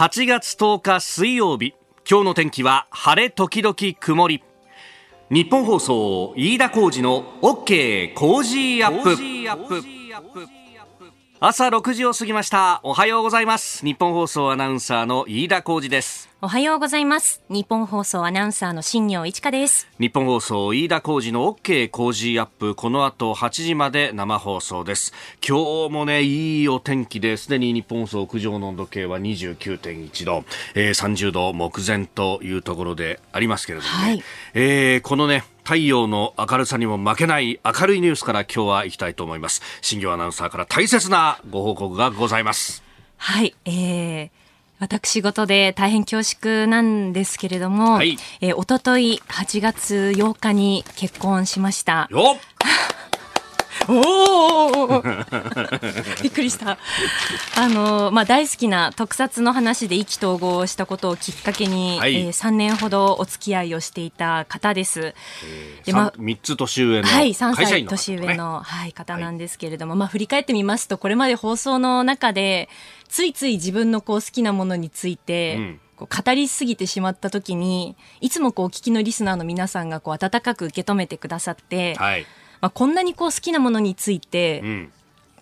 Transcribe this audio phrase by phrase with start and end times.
[0.00, 1.74] 8月10日水曜日
[2.10, 4.42] 今日の天気は晴れ時々曇り。
[5.28, 9.14] 日本放送飯田浩二の OK 工事アップ。
[11.38, 12.80] 朝6時を過ぎました。
[12.82, 13.84] おはようございます。
[13.84, 16.29] 日本放送アナウンサーの飯田浩二です。
[16.42, 17.42] おはようございます。
[17.50, 19.86] 日本放送アナウンサーの新業一華です。
[19.98, 22.74] 日本放送飯田浩二の OK 工事アップ。
[22.74, 25.12] この後8時まで生放送です。
[25.46, 30.44] 今日もねいいお天気ですでに日本放送屋上の温度計は29.1度、
[30.74, 34.22] えー、30度目前というところでありますけれどもね、はい、
[34.54, 39.60] えー、このね太陽の明るさにも負けない明るいニュースから今日は行きたいと思います。
[39.82, 42.82] 新業アナウンサーから大切なご報告がございます。
[43.18, 43.54] はい。
[43.66, 44.39] えー
[44.80, 52.08] 私事で大変恐縮なんですけれども、はい、えー、おととい8月8日に結婚しました。
[52.10, 52.36] よ
[53.88, 55.02] おお
[56.22, 56.78] びっくりした。
[57.56, 65.14] あの、まあ、大好きな特撮の話で意気投合したことをきっかけに、はい、えー、3年ほどお付き合いをしていた方です。
[65.44, 72.68] えー、で、まあ、3つ年上の、はい、3歳年上の、はい、方なんですけれども、はい、まあ、振り返ってみますと、これまで放送の中で、
[73.08, 75.80] ついつい自分のこう好きなものについて、うん。
[76.00, 82.26] こう語りすぎてしまった時にいつもこうお聞きのリスナーの皆さんがこう温かく受け止めてくださって、はい、
[82.60, 84.92] まあ、こんなにこう好きなものについて、うん、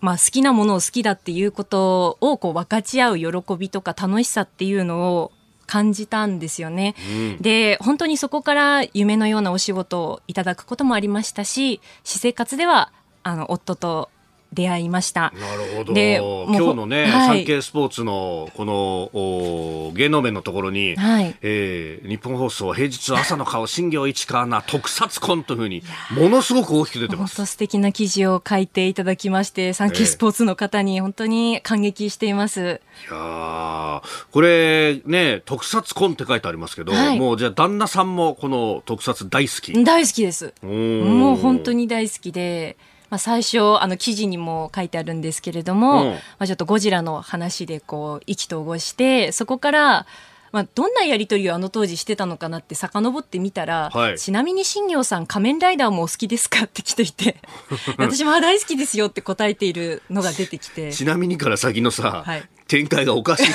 [0.01, 5.31] まあ、好きなものを好きだっていうことをこう分かち合う喜びとか楽しさっていうのを
[5.65, 14.09] 感じたんですよね、うん、で本当にそこから夢のようなお仕事をいただくこともありましたし私生活ではあの夫と
[14.53, 15.31] 出会いました。
[15.39, 15.93] なるほど。
[15.93, 18.73] で、今日のね、はい、サンケイスポーツのこの
[19.13, 27.35] お芸能面のところに、はい、えー、日本放送平日朝の顔新業一華アナ特撮コンというふうにものすごく大きく出てます。
[27.37, 32.61] 本当素敵な記事を書いていただきまして、サンケイスポーツの方に本当に感激しています。
[32.61, 39.83] えー、いやこれね特撮コンって書いてありますけど、はい、もうじゃあ旦那さんもこの特撮大好き。
[39.83, 40.53] 大好きです。
[40.63, 42.77] もう本当に大好きで。
[43.09, 50.05] まあ、最初あの記事にも書いてあるんですけれども、うん、まあ、ちょっとゴジラの話でこう意気投合してそこから
[50.51, 57.37] まあ、どんなやり取りをあの当時してたのかなって遡ってみたら、はい、ちなみに新業さん仮面ライダーもお好きですかって来ていて
[57.97, 60.91] 私も大好きですよって答えているのが出てきて。
[60.91, 63.45] ちなみにから先のさ、はい、展開がおかしい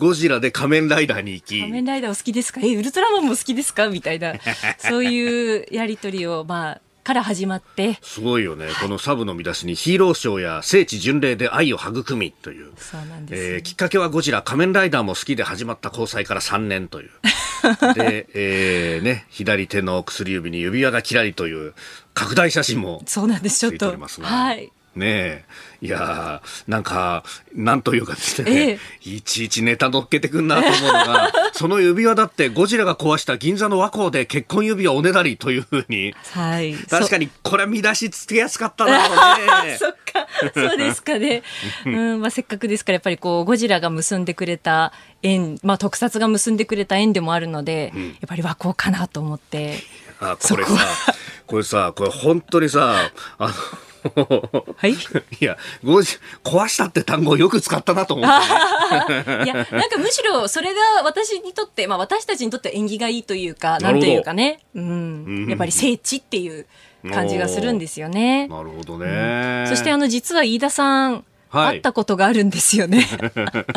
[0.00, 1.60] ゴジラで仮面ライダーに行き。
[1.60, 2.60] 仮面ライダーお好きですか？
[2.62, 3.88] えウルトラマンも好きですか？
[3.88, 4.34] みたいな。
[4.78, 7.98] そういうやり取りをまあから始まって。
[8.02, 12.72] すごいよね、このサブの見出しにヒーローショーや聖地巡礼で愛を育みという。
[12.78, 17.10] そうなんです、えー、きっかけはゴジラ仮面ライダーも好きで始まった交際から3年という。
[17.94, 21.74] で、えーね、左手の薬指に指輪がキラリという
[22.14, 23.58] 拡大写真もそうなんです。
[23.60, 23.94] ちょっと。
[24.22, 24.72] はい。
[24.96, 25.44] ねえ。
[25.84, 27.24] いやなんか、
[27.54, 28.78] なんというかですね、ええ、
[29.16, 41.42] いちいちネタ乗っけてくんなと思うのが、 その指輪だってゴジラが壊した銀座の和光で結婚指輪おねだりというふうに、はい、確かにこれ見出しつけやすかったな、ね、 そっか、そうですかね。
[41.84, 49.82] うんまあ、せっかくですから、やっぱりこう、ゴジラが結んでくれた縁、まあ、特撮が結んでくれた縁でもあるので、うん、やっぱり和光かなと思って。
[50.20, 50.72] あこれさ、
[51.46, 53.54] これさ、これ本当にさ、あの、
[54.76, 54.92] はい？
[55.40, 58.30] いや、壊したって単語をよく使ったなと思っ
[59.06, 66.66] て、ね、 いや、なんかむしろそれが私にとって、まあ私たちにとって縁起がいいというか、なんというかね、うん、やっぱり聖地っていう
[67.12, 68.48] 感じがするんですよね。
[68.48, 73.06] なるほどね、うん、そしてあの、実は飯田さん、会ったことがあるんですよね。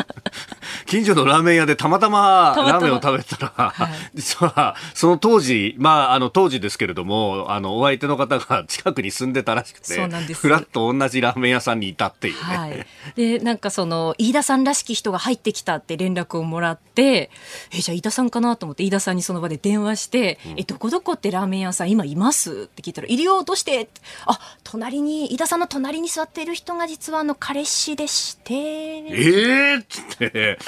[0.86, 10.40] 近所のラーメン屋でたまたまラーメンを食べたら、はい、実はその当時、まあ、あの当時ですけれども、あのお相手の方が近くに住んでたらしくて、そうなんです。
[10.40, 17.30] ふらっと同じラーメン屋さんにいたっていう、ね、はい、でなんかその飯田さんらしき人が入ってきたって連絡をもらって、
[17.72, 22.62] えじゃあ飯田さんかなと思って飯田さんにその場で電話して、うん、えどこどこってラーメン屋さん今います？
[22.62, 23.88] って聞いたら、いるよどうして。
[24.26, 28.54] あ隣に飯田さんの隣に座っている人が実はあの彼氏でして。
[28.54, 30.58] ええー、っつって。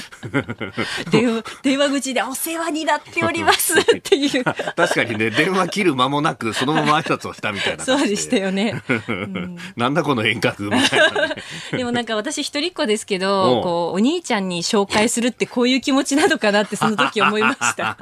[1.10, 4.44] 電話、電話口でお世話になっております っていう。
[4.44, 8.82] 確かにね、電話切る間もなく、そのまま挨拶をしたみたいなそうでしたよね。
[9.08, 11.36] うん、なんだこの遠隔みたいな、ね、
[11.72, 17.96] でもなんか私一人っ子ですけど、こう、お兄ちゃんに紹介するってこういう気持ちなのかなってその時思いました。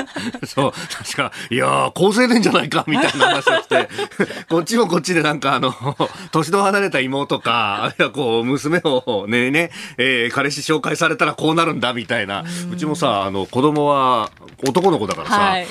[0.46, 3.88] そう、確か、いや高青年じゃないかみたいな話をして、
[4.48, 5.74] こっちもこっちでなんかあの、
[6.30, 12.44] 年の離れた妹か、あるいはこう、娘をね、ね、えー、彼氏紹介されたらここうなるんだみたいな。
[12.70, 14.30] うちもさ、あの、子供は
[14.68, 15.66] 男の子だからさ、はい、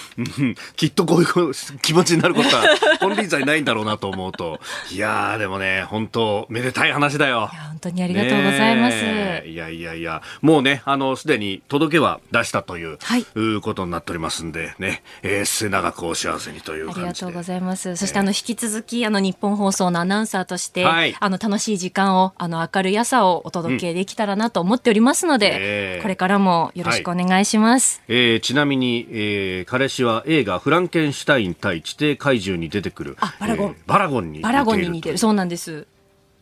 [0.75, 1.53] きっとこういう
[1.83, 2.63] 気持ちになることは
[2.99, 4.59] 金輪際ないんだろうなと思うと、
[4.91, 7.51] いやー、でもね、本当めでたい話だよ。
[7.69, 8.97] 本当にありがとうございます。
[9.45, 16.89] いやいやいや、もうね、あの、すでに届けは出したという、はい、うことになっておりますんで、ね、えー、末永くお幸せにという。
[16.89, 17.95] ありがとうございます。
[17.97, 28.01] そして、あの、引き続き、あの、日本放送のアナウンサーとして、はい、あの、楽しい時間を、あの、明るい朝をお届けできたらなと思っておりますので、うんえー、これからもよろしくお願いします。
[28.07, 33.71] はい、えー、ちなみに、えー、彼氏は映画フランケンシュタイン対地底怪獣に出てくる、あ、バラゴン。
[33.71, 35.17] えー、バラゴンにバラゴンに似てる。
[35.17, 35.87] そうなんです。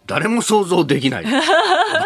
[0.08, 1.24] 誰も想像できない。
[1.24, 1.32] バ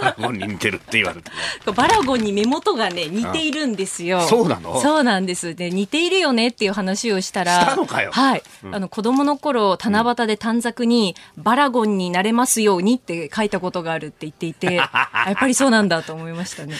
[0.01, 1.31] ラゴンに似てるって言われて、
[1.75, 4.21] バラゴンに目元がね、似ているんですよ。
[4.27, 4.79] そうなの？
[4.81, 5.53] そうなんです。
[5.55, 8.11] で、似ているよねっていう話をしたら、したのかよ。
[8.13, 8.43] はい。
[8.63, 14.85] うん、あの、子供の頃、七夕で短冊に、バラゴンになれますようにって書いたことがあるって言っていて、 や
[15.31, 16.75] っぱりそうなんだと思いましたね。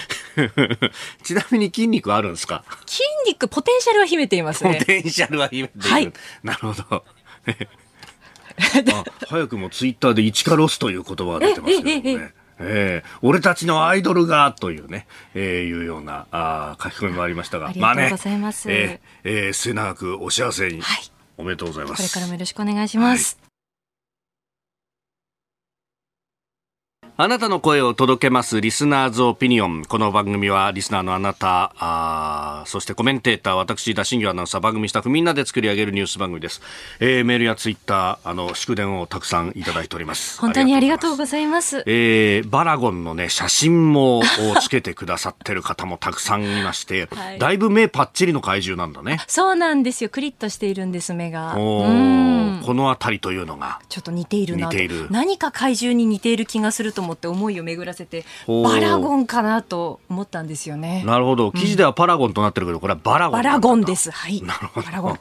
[1.23, 2.63] ちなみに筋肉あるんですか？
[2.85, 4.77] 筋肉、ポテンシャルは秘めていますね。
[4.79, 5.89] ポテンシャルは秘めている。
[5.89, 6.13] はい。
[6.43, 7.03] なるほど。
[9.27, 12.33] 早くもツイッターでイチカロスという言葉が出てますけどね。
[12.61, 21.97] えー、俺たちのアイドルがというね、えー、いうようなあ書き込みもありましたが、まあね、えー、えー、末永くお幸せに、はい、おめでとうございます。
[21.97, 23.37] これからもよろしくお願いします。
[23.39, 23.48] はい
[27.21, 29.83] あなたの声を届けますリスナーズオピニオン。
[29.83, 36.61] この番組はリスナーのあなた、あそしてコメンテーター、私、田新業アナウンサー、番組スタッフみんなで作り上げるニュース番組です。
[37.01, 40.39] えー、メールやツイッター、あの、祝電をたくさんいただいております。
[40.39, 41.83] 本当にありがとうございます。
[41.87, 44.23] えー、バラゴンのね、写真も
[44.61, 49.21] つけてくださってる方もたくさんいまして、 はい、だいぶ目パッチリの怪獣なんだね。
[49.27, 50.09] そうなんですよ。
[50.09, 51.55] クリッとしているんです、目が。
[51.57, 51.83] お
[52.65, 53.79] この辺りというのが。
[53.89, 55.07] ちょっと似ているな似ている。
[55.09, 61.03] 何か怪獣に似ている気がすると思って思いを巡らせてバラゴンかなと思ったんですよね。
[61.05, 61.51] なるほど。
[61.51, 64.11] 記事ではパラゴンとなってるけど、これはバラゴンバラゴンです。
[64.11, 64.41] はい。
[64.43, 64.85] なるほど。
[64.87, 65.19] バラゴン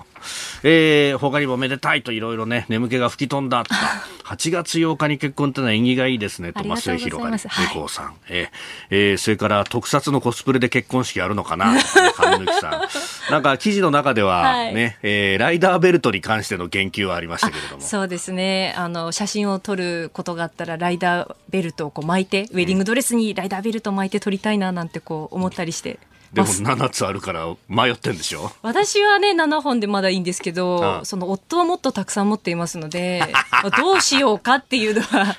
[0.63, 3.81] えー、他にもめでたいといろいろね眠気が吹き飛んだとか
[4.25, 7.43] 8月8日に結婚ってのは縁起がいいですねと増江広がり
[7.75, 8.49] 猫さん、えー、
[8.91, 11.75] えー、それから特撮のコスプレで結婚式あるのかな
[12.15, 12.83] 神抜さん。
[13.33, 17.83] なんか記事の中ではね、はい、えー、ライダーベルトに関しての言及はありましたけれども。
[17.83, 18.75] そうですね。
[18.77, 25.99] あの写真を撮ることがあったらライダーベルトをこう巻いてウェディングドレスにライダーベルト巻いて撮りたいななんてこう思ったりして
[26.33, 28.51] でも7つあるから迷ってんでしょ？
[28.63, 31.05] 私はね7本でまだいいんですけど、ああ。
[31.05, 33.23] その夫はもっとたくさん持っていますので
[33.79, 35.37] どうしようかっていうのは。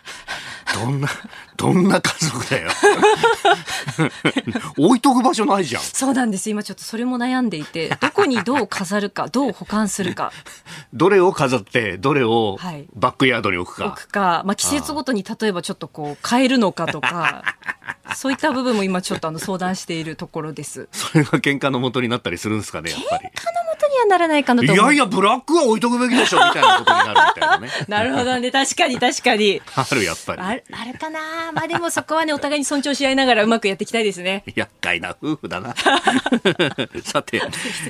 [0.73, 1.07] どんな
[1.59, 2.69] どんな家族だよ。
[4.77, 5.81] 置いとく場所ないじゃん。
[5.83, 6.49] そうなんです。
[6.49, 10.31] 今ちょっとそれも悩んでいてどこにどう飾るか どう保管するか。
[10.93, 12.57] どれを飾ってどれを
[12.95, 17.43] バックヤードに置くか、置くか、まあ、季節ごとに例えばちょっとこう変えるのかとか
[18.15, 20.87] そういった部分も今ちょっとあの相談しているところです。
[20.91, 23.27] それが喧嘩の元になったりするんですかね、やっぱり。
[23.27, 23.58] 喧嘩の
[23.99, 27.69] はならないかなといやいや、ブラックは置いとくべきでしょ、みたいなことになるみたいなね。
[27.87, 29.61] なるほどね、確かに確かに。
[29.75, 30.41] ある、やっぱり。
[30.41, 31.19] あるあるかな
[31.53, 34.43] まあでもそこはね、お互いに尊重し合いながらうまくやっていきたいですね。
[34.55, 35.75] 厄介な夫婦だな。
[37.03, 37.41] さて、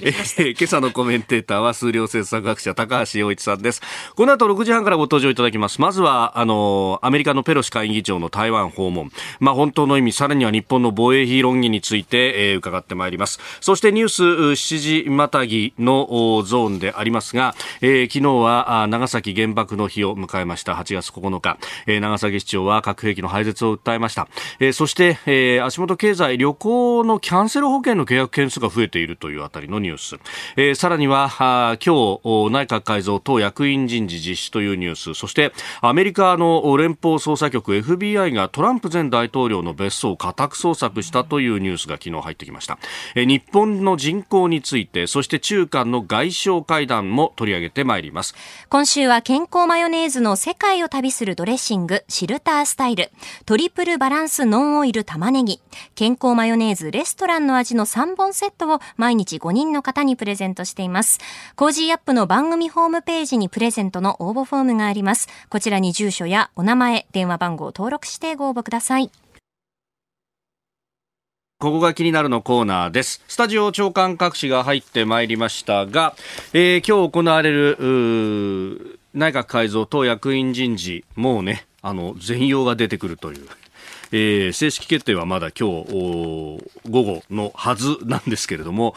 [0.01, 3.81] えー、今朝のコメンテーターは数量政策学者高橋洋一さんです。
[4.15, 5.81] この後6時半からご登場いただきます。
[5.81, 9.11] まずは、あの、アメリカのペロシ下院議長の台湾訪問。
[9.39, 13.39] まあ本当の意味、さらには日本の防衛費論議について、えー、伺ってまいります。
[13.61, 15.98] そしてニュース7時またぎの
[16.43, 21.57] ゾーンでありますが、えー、昨日は長崎原爆の日を迎えました8月9日、
[21.87, 24.27] えー、長崎市長は核兵器の廃絶を訴えました。
[24.59, 30.19] えー、そして、えー、足元経済旅行のキャンセル保険の契約件数が増えているというあたりのニュース。
[30.55, 35.13] えー、さらには、あ今日、内閣改造等役員人事実施というニュース。
[35.13, 42.77] そして、アメリカの連邦捜査局 FBI がトランプ前大統領の別荘を家宅捜索したというニュースが昨日入ってきました。
[43.15, 48.35] えー、日本の人口について、そして中間の外相会談も取り上げてまいります。
[48.69, 53.11] 今週は健康マヨネーズの世界を旅するドレッシング、シルタースタイル、
[53.45, 55.61] トリプルバランスノンオイル玉ねぎ、
[55.95, 61.19] 健康マヨネーズレストランの味の3本セットを毎日5人の方にプレゼントしています。
[61.55, 65.27] Cozy Up の番組ホームページにプレゼントの応募フォームがあります。
[65.49, 69.11] こちらに住所やお名前、電話番号を登録してご応募ください。
[71.61, 73.21] ここが気になるのコーナーです。
[73.27, 76.15] スタジオ朝刊各紙が入ってまいりましたが、
[76.53, 83.45] えー、今日行われる内閣改造党役員人事、もうね、あの、全容が出てくるという。
[84.11, 88.95] えー、正式決定はまだ今日午後のはずなんですけれども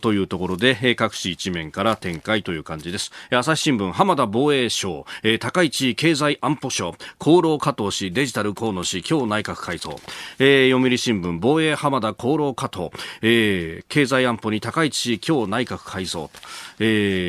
[0.00, 3.12] というところで各紙一面から展開という感じです。
[3.30, 9.98] 朝日新聞浜田防衛省、えー、高市経済安保省厚労加藤氏デジタル河野氏今日内閣改造、
[10.38, 12.90] えー、読売新聞防衛浜田厚労加藤、
[13.22, 16.40] えー、経済安保に高市氏今日内閣改造と、
[16.78, 16.84] え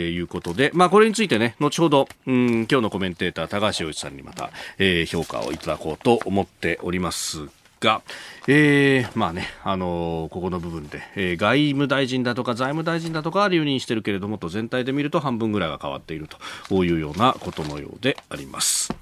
[0.09, 7.16] ー、いうことで、まあ、これについてね後ほど、うん、今日のコメンテーター高橋洋一さんにまた、えー、評価をいただこうと思っております。
[7.17, 8.01] すが、
[8.47, 16.27] えー、まあね、あのー、ここの部分で、えー、外務大臣だとか財務大臣だとかは留任してるけれどもと全体で見ると半分ぐらいが変わっている
[16.69, 18.93] というようなことのようであります。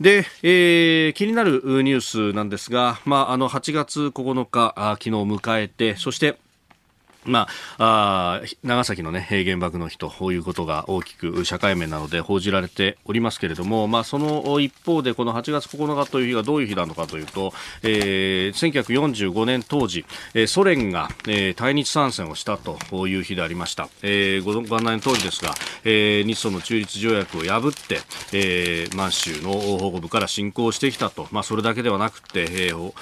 [0.00, 6.38] で、えー、気になるニュースなんですが、まあ、あの8月9日あ昨日迎えてそして
[7.28, 7.46] ま
[7.78, 20.04] あ、あ長崎の、ね、原爆の日ということが大きく社会面などで報じられておりますけれども、まあ、その一方でこの8月9日という日がどういう日なのかというと、えー、1945年当時、
[20.34, 25.54] えー、ソ連が、えー、対日参戦をしたという日でありました、えー、ご案内の通りですが、
[25.84, 28.00] えー、日ソの中立条約を破って、
[28.32, 32.92] えー、満州の保護部から侵攻してきたと、まあ、それだけではなくて、えー、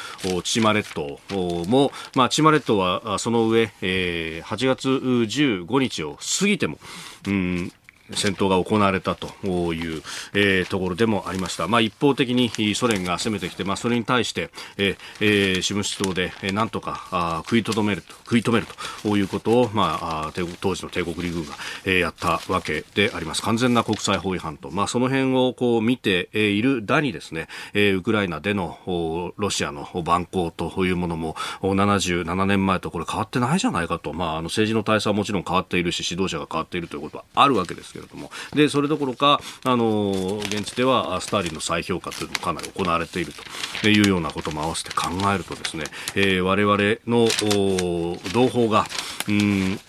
[0.43, 1.21] 千島列島
[1.67, 6.79] も、まあ、千島列島はその上、えー8月15日を過ぎても、
[7.27, 7.73] うん
[8.13, 10.03] 戦闘が行われたという、
[10.35, 11.69] えー、ところでもありました。
[11.69, 18.67] まあ、一方的にソ連が攻めてきて、まあ、それに対して、えーえ、シムシ島で、えー、なんとかあ食いとどめると、食い止める
[19.03, 23.43] ということを、まあ、あ当時の帝国陸軍が、えー、やったわけであります。
[23.43, 43.43] 完全な国際法違反と、まあ、その辺をこう見ているだにですね、えー、ウクライナでのロシアの蛮行というものも77年前とこれ変わってないじゃないかと、まあ、あの政治の体制はもちろん変わっているし、指導者が変わっているということはあるわけですけれども、で、それどころか、あの、現地ではスターリンの再評価というのもかなり行われていると。
[43.89, 45.85] いうようなことも合わせて考えるとですね、
[46.15, 46.77] えー、我々
[47.07, 47.29] の
[48.33, 48.87] 同胞が、
[49.29, 49.81] うん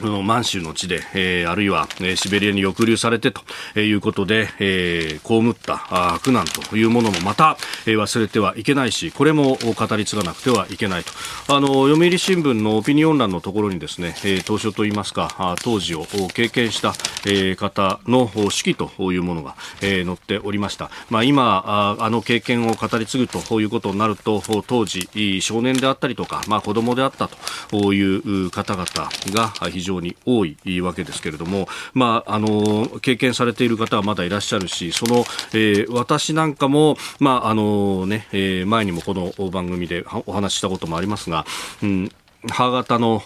[0.00, 3.42] 満州の地で、えー、あるいは、えー、シベリアに抑留されてと
[3.78, 11.12] いうことで、えー、被ったあ苦難というものもまた、えー、忘れてはいけないし、これも語り継がなくてはいけないと。
[11.54, 16.94] あの、読売新聞のオピニオン欄のところにですね、えー、当初といいますか、あ当時を経験した、
[17.26, 20.90] えー、方の手記というものが、えー、載っておりました。
[21.10, 25.08] まあ、今あ、あの経験を語り継ぐということになると、当時、
[25.40, 27.28] 少年であったりとか、まあ、子供であった
[27.70, 28.86] という方々
[29.32, 41.46] が非常常に多いわけですけれども、まあ、あの経験されている方はまだいらっしゃるしその、えー、私なんかも、まああのねえー、前にもこの番組でお話ししたこともありますが、
[41.82, 42.12] うん
[42.48, 43.22] 母型の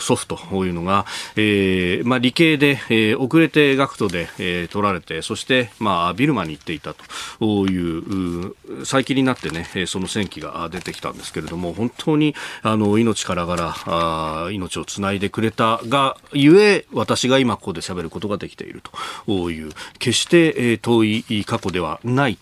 [0.00, 1.06] 祖父というのが、
[1.36, 8.54] えーまあ、理系で、えー、遅れて学徒で、えー、取られてそして、まあ、ビルマに行っていたという
[8.84, 18.82] 最近になってねその戦記が出てきたんですけれども本当にあの命からがらあ命をつないでくれたがゆえ私が今ここで喋ることができている
[19.26, 22.38] という決して、えー、遠い過去ではない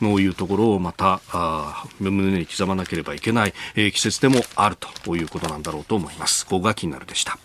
[0.00, 5.63] というところをまたあ胸に刻まなければいけない、えー、季節でもあるということなんです。
[5.64, 6.44] だろうと思います。
[6.46, 7.36] ここが気になるでした。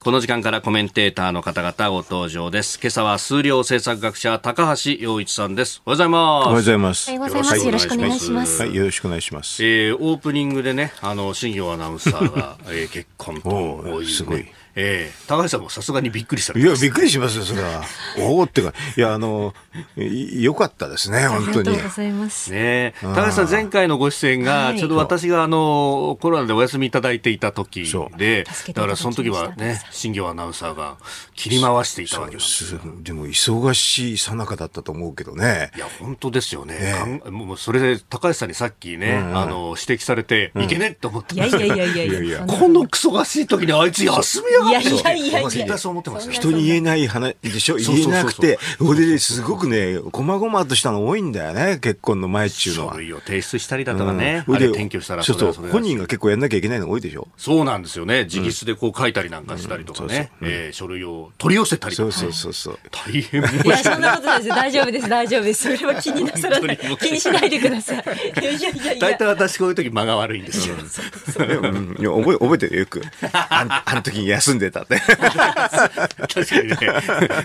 [0.00, 2.78] この時間からコメンテーターの方々ご登場です。
[2.80, 5.82] 今朝は数量政策学者高橋洋一さんです。
[5.84, 6.46] おはようございます。
[6.46, 7.10] おはようございます。
[7.10, 7.66] おはようございます。
[7.66, 8.62] よろしくお願いします。
[8.62, 9.64] はい、よろしくお願いします。
[9.64, 14.46] えー、オープニングでね、あの、新業アナウンサーが、えー、結婚という、ね、すごい。
[14.80, 17.82] ええー、高橋さんもさすがにびっくりされいや、びっくりしますよ、それは。
[18.18, 19.52] おおってか、いや、あの、
[19.96, 21.50] よかったですね、本当に。
[21.50, 22.52] ありがとうございます。
[22.52, 30.96] ね高橋さん、前回のご出演が、ちょうど私が、あの、コロナでお休みいただいていた時で、だからその時はね、新業アナウンサーが
[31.34, 35.72] 切り回していたわけですでも、忙しいさなかだったと思うけどね。
[35.76, 36.78] いや、本当ですよね。
[37.24, 41.56] ねもう、それで、高橋さんにさっきね、あの、指摘されて、いけねって思ってました。
[41.58, 44.67] いやいやいやいやいやこのクソがしい時にあいつ休みやがって。
[44.68, 45.78] いやいやいやいや。
[45.78, 47.76] そう思ってます人に言えない話でしょ？
[47.76, 52.92] 言えなくて、俺すごくね、こまごまとしたの多いんだよね、結婚の前っちゅうのは。
[52.94, 54.44] 書類を提出したりだとかね。
[54.46, 55.68] うん、で、転居したらそうそう。
[55.68, 57.28] 本人が結構やんなきゃいけないの多いでしょ？
[57.36, 58.26] そうなんですよね。
[58.32, 60.30] 直筆でこう書いたりなんかしたりとかね。
[60.72, 62.12] 書類を取り寄せたりとか。
[62.12, 62.78] そうそうそう。
[62.90, 64.48] 大変いや、そんなことないです。
[64.48, 65.08] 大丈夫です。
[65.08, 65.76] 大丈夫です。
[65.76, 66.78] それは気になさらない。
[67.00, 68.04] 気にしないでください。
[68.42, 70.74] いやいやいや大体私こういう時間が悪いんですよ。
[70.76, 73.02] 覚え、覚えてるよく。
[73.32, 74.98] あの時休んんでたって。
[74.98, 76.76] 確かにね、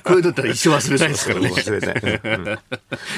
[0.03, 1.49] こういうのだったら一生忘れないですからね。
[1.49, 2.59] 忘れない。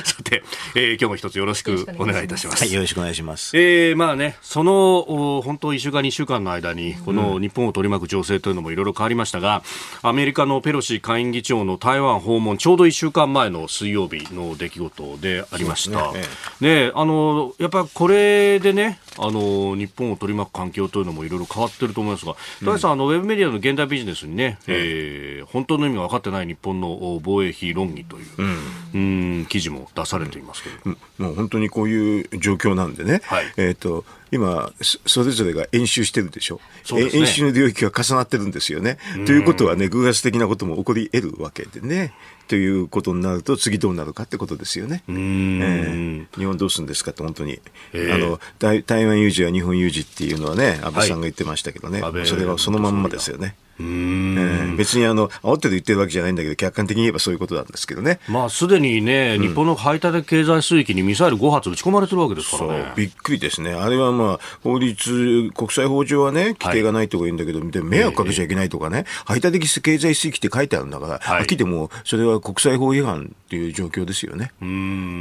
[0.03, 0.43] さて、
[0.75, 2.63] えー、今日も一つよろしくお願いいたします。
[2.63, 3.57] はい、よろしくお願いします。
[3.57, 9.63] えー、まあね、その、本当1週間、2週間の間に、この日本を取り巻く情勢というのもいろいろ変わりましたが、
[10.01, 16.11] アメリカのペロシ下院議長の台湾訪問、ちょうど1週間前の水曜日の出来事でありました。
[16.11, 16.21] ね
[16.61, 28.25] ね、あの、やっぱこれでね、あの、日本を取り巻く環境というのもいろいろ変わってると思いますが、高橋さん、あの、ウェブメディアの現代ビジネスにね、えー、本当の意味が分かってない日本の防衛費論議という、
[28.93, 31.31] うん、ん、記事も出されていますけど、も。
[31.31, 36.59] う本当にこういう状況なんでね、はい、えっ、ー、と、今、それぞれが演習してるでしょ。
[36.91, 38.97] う、ね、演習の領域が重なってるんですよね。
[39.25, 42.13] ということはね、偶発的なことも起こり得るわけでね。
[42.47, 45.03] ということになると、次どうなるかってことですよね。
[45.07, 47.59] えー、日本どうするんですかって、本当に。
[47.93, 53.55] あの台湾有事は日本有事っていうのはね、安倍さんが言ってましたけどね、はい、それはそのまんまですよね。
[53.79, 58.19] えー、別にあの煽って言ってるわけじゃないんだけど、客観的に言えばそういうことなんですけどね。
[58.27, 62.93] まあ、すでにね、うん、日本の排他的経済水域にミサイル5発撃ち込まれてるわけですからね。
[62.95, 63.73] びっくりですね。
[63.73, 74.51] あれはまあ、法律、国際法上はね、規定がないとか言うんだけど、はい、迷惑かけちゃいけないとかね、排他的経済水域って書いてあるんだから、はい、はっきりでも、それは国際法違反っていう状況ですよね。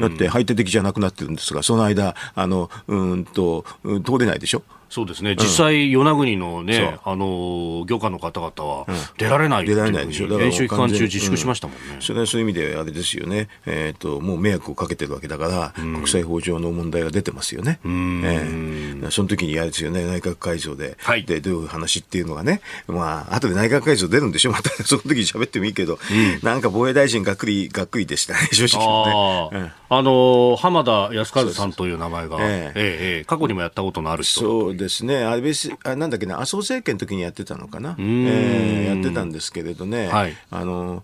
[0.01, 3.65] だって排他的じゃなくなってるんですが、その間、あの、うんと、
[4.05, 4.63] 通れないでしょ。
[4.95, 8.87] そうですね、実際、与那国のね、あの漁家の方々は
[9.19, 29.73] 出られない出られないでしょ、だから演習期間中、自粛しましたもんね、それはそういう意味であれですよね、えーと、もう迷惑をかけてるわけだから、国際法上の問題が出てますよね、えー、その時にあれですよね、内閣改造で、はい、でどういう話っていうのがね、まあ後で内閣改造出るんでしょ、 またその時に喋ってもいいけど、うん、なんか防衛大臣がっくりがっくりでしたね、正直ね。
[29.97, 41.03] あの浜田康和さんという名前が、ええええ、過去にもやったことのある人ですね、安倍あなんだっけな、麻生政権の時にやってたのかな、えー、やってたんですけれどね、はい、あの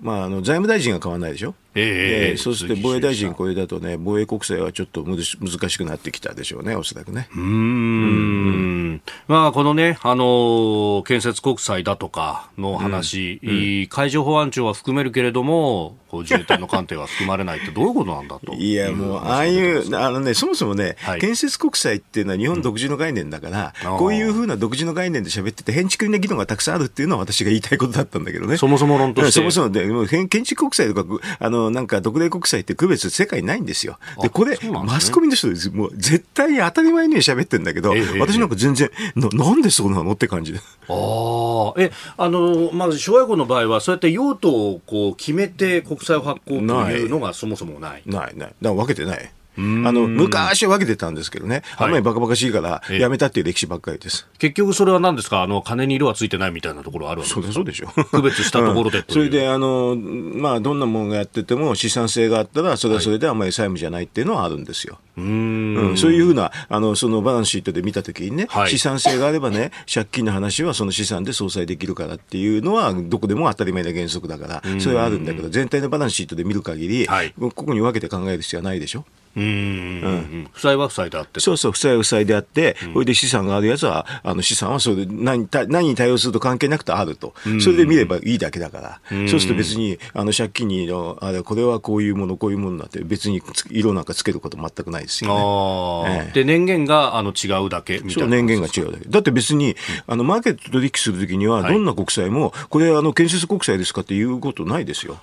[0.00, 7.28] まあ、あの財務大臣が変わらないでしょ、えー、えー、そうすると防衛大臣、これだとね、防衛国債はちょっと難しくなってきたでしょうね、おそらくね。
[7.34, 9.02] うん。
[9.26, 18.54] まあ、このね、あの建設国債だとかの話、うんうん、海上保安庁は含めるけれども、こう自衛隊の艦艇は含まれないって、どういうことなんだと。
[18.54, 28.56] いや、もう、ああいう、あのね、そもそもね、はい、建設国債っていうのは日本独自の概念だから、うん、こういうふうな独自の概念で喋ってて、変築的な議論がたくさんあるっていうのは私が言いたいことだったんだけどね。
[28.56, 29.32] そもそも論として。
[29.32, 33.98] そもそもで、建築国債とか、あの、なんか独例国債って区別世界ないんですよ。
[34.22, 35.70] で、これ、ね、マスコミの人です。
[35.70, 40.58] もう絶対に当たり前に喋ってるんだけど、えー、私なんか全然、ななんでそうなのって感じで。
[40.88, 48.02] ああ、え、あの、まず、諸外国の場合は、そうやって用途をこう決めて国債を発行というのがそもそもない。
[48.06, 48.54] ない、ない。
[48.60, 49.30] だ分けてない。
[49.58, 54.28] あの昔は分けてたんですけどね、あんまりバカバカしいからやめたっていう歴史ばっかりです。
[54.38, 57.52] 結局それは何ですか、あの金に色はついてないみたいなところあるわけですか？
[57.52, 57.88] そうでしょ。
[57.88, 59.00] 区別したところで、う。
[59.02, 64.98] ん、それであの、まあ、どんなものがやってても資産性があったら、それはそれであんまり債務じゃないっていうのはあるんですよ。
[65.16, 79.04] うん、そういうふうなあのそのバランスシートで見たときにね、はい、資産性があればね、借金の話はその資産で相殺できるからっていうのは、どこでも当たり前な原則だから、それはあるんだけど、全体のバランスシートで見る限り、はい、ここに分けて考える必要はないでしょ？
[79.36, 90.88] うん、負債は負債であってそうそう、負債は負債であって、うん、それで資産があるやつは、あの資産はそれで何何に対応すると関係なくてあると、それで見ればいいだけだから、そうすると別にあの借金に
[91.20, 94.08] あれ、これはこういうもの、こういうものだって、別に色なん。
[94.08, 96.26] かつけること全くないですよね。
[96.26, 99.08] ええ、で、年限があの違うだけみたいな年限が違うだけ。
[99.08, 101.84] だって別に、あのマーケット取引するときには、どん。
[101.84, 105.18] な国債も、これ、あの建設国債ですかっていうことないですよ。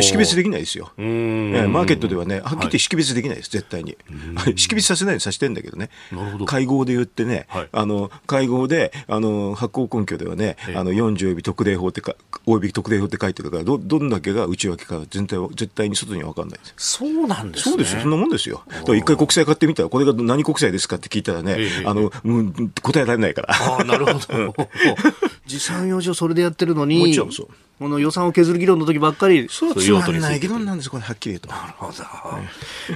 [0.00, 0.92] 識別できないですよ。
[0.98, 3.96] ええ、マーケットではね、はっきり識別できないです、絶対に。
[4.56, 5.90] 識別させないようにさせてんだけどね、
[6.46, 12.14] 会合で言ってね、はい、あの会合であの発行根拠ではね、あの40及び特例法ってか、
[12.44, 18.62] および特例法って書いてるから、どどんだけが内訳か全体は絶対に外には分かんないそうなんです、ね、そうですよ、そんなもんですよ。
[18.88, 23.78] 一回国債買ってみたら、これが何国債ですかって聞いたらね、あの、うん、答えられないから。
[23.78, 24.68] あなるほど。
[25.46, 27.75] 持参用上それでやってるのに、もちろんそう。
[27.78, 31.48] この予算を削る議論の時ばっかり、そう、つまんない議論なんです、これ、はっきり言うと。
[31.48, 31.92] なるほど。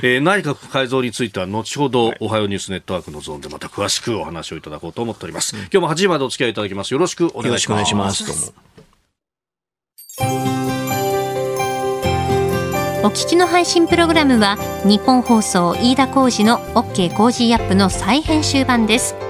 [0.03, 5.55] えー、内閣改造については、後ほど、おはようニュースネットワークのゾーンでまた詳しくお話をいただこうと思っております。
[5.55, 6.95] 今日も8時までお付き合いいただきます。
[6.95, 7.93] よろしくお願いします。
[7.93, 8.55] よろしくお願いします。
[10.17, 10.71] どうも。
[13.03, 19.30] お聞きの配信プログラムはニッポン放送飯田浩司の OK Cozy Up の再編集版です。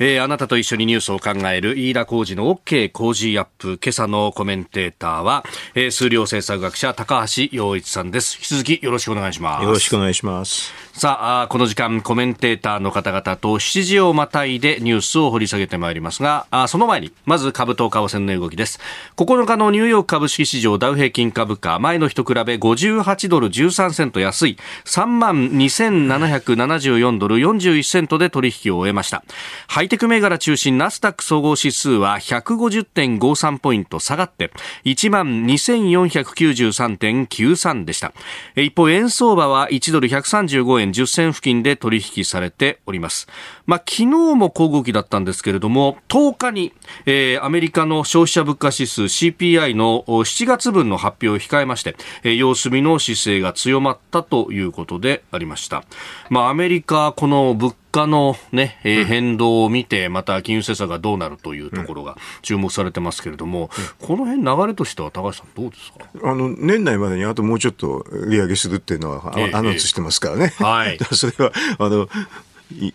[0.00, 3.80] えー、あなたと一緒にニュースを考える飯田浩二の OK 工事アップ。
[3.82, 8.36] 今朝のコメンテーターは、えー、数量政策学者高橋洋一さんです。
[8.36, 9.64] 引き続きよろしくお願いします。
[9.64, 10.72] よろしくお願いします。
[10.92, 18.78] さあ、この時間、コメンテーターの方々と7時をまたいでニュースを掘り下げてまいりますが、あその前に、まず株と為替の動きです。
[19.16, 29.24] 9日のニューヨーク株式市場ダウ平均株価、前の日と比べ58ドル13セント安い、3万2774ドル41セントで取引を終えました。
[29.66, 34.52] ハイテク銘柄中心ナスダック総合指数は150.53ポイント下がって、
[34.84, 38.12] 1万2493.93でした。
[38.54, 43.28] 一方、円相場は1ドル135円10銭付近で取引されております。
[43.64, 46.74] まあ、昨日も小動きだったんですけれども、10日に、
[47.06, 55.82] えー、アメリカの消費者物価指数 CPI の7月分の発表を控えまして、えー、様子見の姿勢が強まったということでありました。
[56.28, 63.70] まあ、アメリカ、この物価のね、えー、変動を見て、また金融政策がどうなるというところが注目されてますけれども、
[64.00, 66.30] うん、この辺流れとしては高橋さんどうですか？
[66.30, 70.52] あの、年内までにあともうちょっと利上げするっていうのは、アナウンスしてますからね。
[70.58, 70.98] はい。
[71.12, 72.08] それは、あの、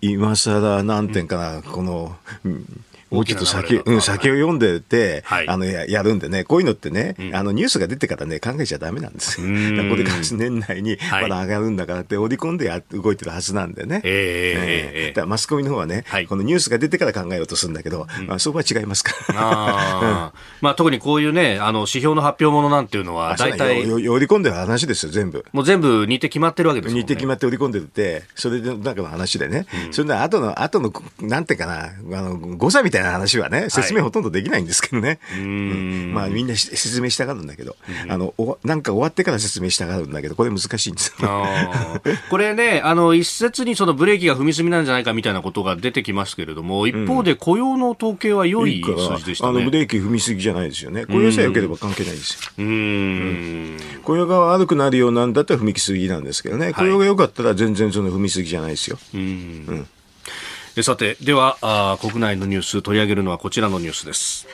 [0.01, 2.15] 今更、なんていうかな、この、
[3.13, 9.47] もうちょっと先,、うん、先を読んでて、はい、あのややるんでね、こういうのってね、うん、あのニュースが出てからね、考えちゃだめなんです よ。
[9.47, 14.01] これから年内にまだ上がるんだからって織り込んでや動いてるはずなんでね。
[14.03, 19.35] えー、えー、だマスコミの方はね、はい、このニュースが出てから考えようとするんだけど、うん、まあ、そこは違いますから。
[19.37, 23.81] あまあ、特にこういうね、あの指標の発表ものなんていうのは、大体。
[23.83, 25.45] 織り込んでる話ですよ、全部。
[25.51, 27.01] もう全部似て決まってるわけですね。
[27.01, 35.19] 似て決まって織り込んでるって、それで中の話でね、うん、それで後の、後の、なんていうかな、あの、誤差みたいな話はね、説明ほとんどできないんですけどね。
[35.21, 41.13] はい、うん、まあみんな説明したがるんだけど、うん、あの、おなんか終わってから説明したがるんだけど、これ難しいんです
[42.29, 49.57] これね、あの、一説にそのブレーキが踏み済みなんじゃないかみたいなことが出てきますけれども、一方で雇用の統計は良い数字でしたね。
[49.57, 51.05] あの、ブレーキ踏みすぎじゃないですよね。
[51.05, 52.51] 雇用さえ良ければ関係ないですよ。
[52.57, 53.77] うん。
[54.03, 56.73] 雇用が悪くなるようなんだったら踏みすぎなんですけどね。
[56.73, 58.97] 雇用が良かったら全然その踏みすぎじゃないですよ。
[59.13, 59.87] うん。
[60.81, 64.47] さて、ではあ国内のニュース取り上げるのはこちらのニュースです。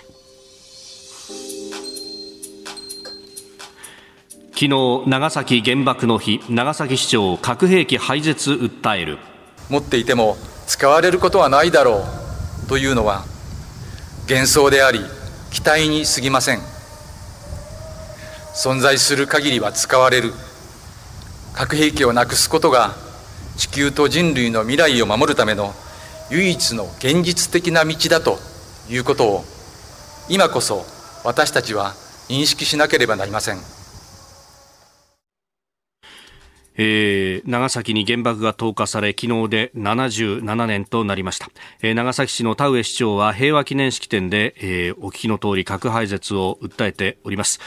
[4.52, 9.20] 昨日、長崎原爆の日、長崎市長、核兵器廃絶訴える。
[9.70, 10.36] 持っていても
[10.68, 12.04] 使われることはないだろ
[12.66, 13.24] うというのは
[14.28, 15.00] 幻想であり
[15.52, 16.60] 期待に過ぎません
[18.56, 20.34] 存在する限りは使われる
[21.54, 22.96] 核兵器をなくすことが
[23.58, 25.74] 地球と人類の未来を守るための
[26.32, 28.38] 唯一の現実的な道だと
[28.90, 29.44] いうことを
[30.30, 30.86] 今こそ
[31.24, 31.94] 私たちは
[32.30, 33.79] 認識しなければなりません。
[36.82, 41.50] えー、長崎に原爆が投下され昨日で77年となりました、
[41.82, 47.60] えー、長崎市の田上市長は平和記念式典で、えー、お聞きの通り核廃絶を訴えております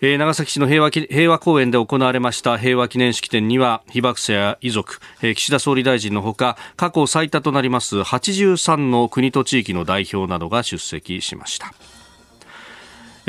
[0.00, 11.72] えー、長崎市の平和平和公園で行われました平和記念式典には被爆者や遺族、えー、岸田総理大臣のほか過去最多となります83の国と地域の代表などが出席しました。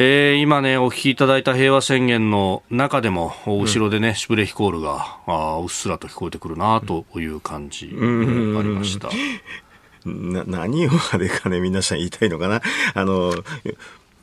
[0.01, 7.97] えー、今ね、お聞きいただいた平和宣言の中でも、後ろでね、シュプレヒコールが、あうっすらと聞こえてくるなという感じが
[8.61, 9.09] ありました。
[10.05, 12.61] な何をあれかね、皆さん言いたいのかな。
[12.93, 13.33] あの、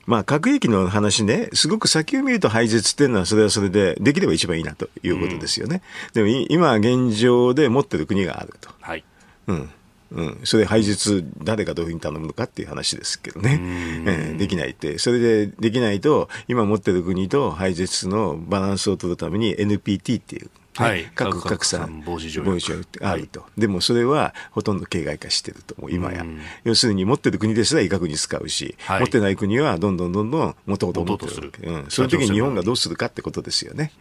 [0.06, 5.82] まあ、核兵器の話ね、すごく先を見ると廃絶っていうのは、それはそれで、できれば一番いいなということですよね。
[6.14, 8.70] うん、でも、今、現状で持ってる国があると。
[8.80, 9.04] はい。
[9.46, 9.70] うん。
[10.12, 13.60] うん、それ廃絶、誰がどういうふうに頼むのかっていう話ですけどね、
[14.06, 26.24] えー、できないって、それでできないと、今持ってる国と廃絶のバランスを取るために NPT っていうはい、核拡散防止条約ってあると、はい、でもそれはほとんど形骸化してると、もう今や、
[26.64, 33.92] 要するに持ってる国ですら威嚇に使うし、はい、持ってない国はどんどんどんどんもともと持ってるうん、そういう時に日本がどうするかってことですよね。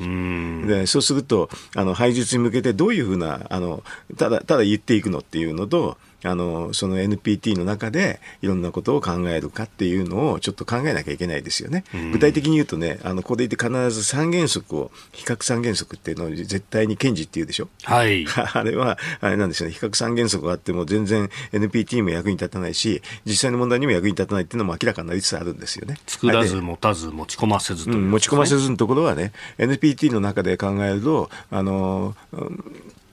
[0.68, 3.84] でそうするとあの廃絶に向けてどういうふうなあの
[4.18, 11.84] ただただ言っていくのっていうのとあのその NPT の中でいろんなことを考えるかっていうのをちょっと考えなきゃいけないですよね。
[12.12, 17.70] 具体的に言うとね、あのここで言って必ず三原則を比較三原則っていうのを絶対に堅持っていうでしょ？
[17.84, 18.26] はい。
[18.54, 19.76] あれはあれなんですよね。
[19.76, 25.98] 比較三原則があっても全然 NPT にも役に立たないし、実際の問題にも役に立たないっていうのも明らかになりつつあるんですよね。
[26.08, 32.16] 作らず持たず持ち込ませずと、ねうん、持ち込ませずのところはね、NPT の中で考えると、あの、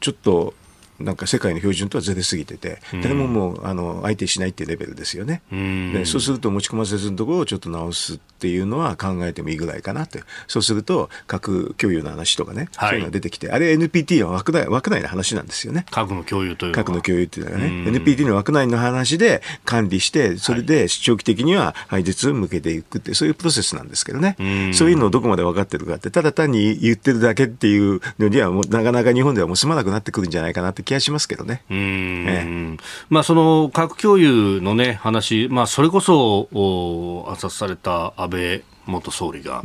[0.00, 0.54] ちょっと
[1.02, 5.42] なんか世界の標準とはずれすぎてて、誰ももうあの相手しないっていうレベルですよね。
[5.50, 10.24] でそうすると持ち込ませずのところをちょっと直すっていうのは考えてもいいぐらいかなって。
[10.48, 15.86] そうすると核共有の話とかね、はい、そういうのが出てきて、あれ NPT は枠内枠内の話なんですよね。
[15.92, 24.36] 核の共有という核の共有っていうのはね、NPT の枠内の話で管理して、それで長期的には廃絶を向けていくって、そういうプロセスなんですけどね。
[24.74, 31.62] そういうのをどこまで分かってるかって、ただ単に言ってるだけっていうのにはもうなかなか日本ではもう済まなくなってくるんじゃないかなって気がしますけどね。
[31.70, 32.76] うん、ええ、
[33.08, 39.62] まあ、その核共有の、ね、話、まあ、それこそ暗殺された安倍倍元総理が、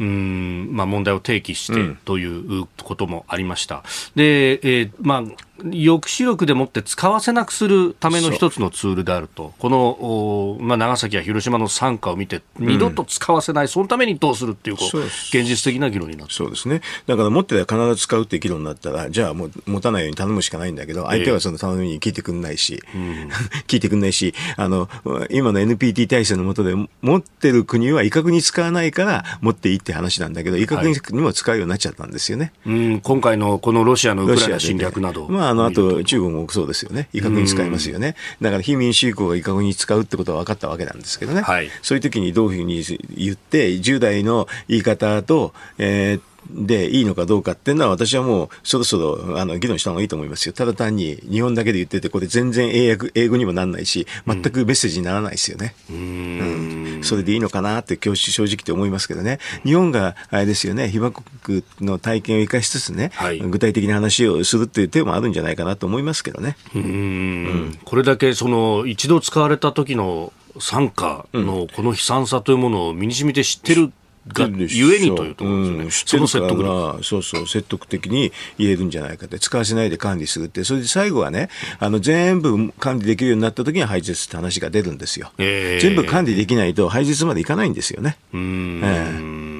[0.00, 3.82] うん、うんまあ、問題を提起してということもありました。
[4.14, 5.22] で、えー、まあ、
[5.58, 16.34] 抑止力でもって使わせなくするための一つのツールであると、この、まあ、長崎や広島の惨禍を見て、二度と使わせない、うん、そのためにどうするっていうこう、現実的な議論になって。
[16.34, 23.30] そうですね、だから持ってたら必ず使うっていう議論になったら、じゃあもう持たないように頼むしかないんだけど、相手はその頼みに聞いてくんないし、えー、
[23.66, 24.90] 聞いてくんないし、あの
[25.30, 32.52] 今の NPT 体制の下で持ってる国は威嚇に使わないから持っていいって話なんだけど、威嚇にも使うようになっちゃったんですよね。
[32.64, 35.28] はい、うん今回のこのロシアのウクライナ侵略など。
[35.28, 42.82] まあ、あの後中国もそうですよね、威嚇に使いますよね、だから非民主主義が威嚇に使うってことは分かったわけなんですけどね、はい、そういう時にどういうふうに
[43.16, 50.52] 言って、10代の言い方と、えーでいいのかどうかっていうのは私はもうそろそろあの議論した方がいいと思いますよ。
[50.52, 55.74] ただ単に日本だけで言っててこれ全然英訳英語にもなんないし全くメッセージにならないですよね。
[55.90, 59.38] うん、うん、それでいいのかなって今日正直って思いますけどね。
[59.64, 66.56] 日本があれですよね被爆国の体験を生かしつつね、はい、具体的な話をするっていう手もあるんじゃないかなと思いますけどね。
[66.74, 73.92] うんうんこれだけその一度使われた時の参加のこの悲惨さというものを身に染みて知ってる
[74.28, 77.04] がゆえにというところですよね、うん、その説得力。
[77.04, 79.38] そうそう説得的に言えるんじゃないかって。
[79.38, 80.64] 使わせないで管理するって。
[80.64, 88.16] それで最後はねあの全部管理できるようになった時に廃絶って話が出るんですよ、えー、全部管理できないと廃絶までいかないんですよね。
[88.32, 89.56] うん、えー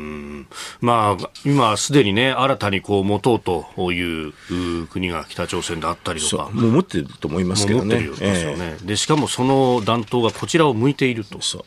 [0.81, 4.33] まあ、今すでにね、新たにこう持とうという
[4.89, 6.51] 国が北朝鮮であったりとか。
[6.53, 8.09] もう持ってると思いますけどね。
[8.21, 11.41] えー、でしかもその弾頭がこちらを向いていると。
[11.41, 11.65] そ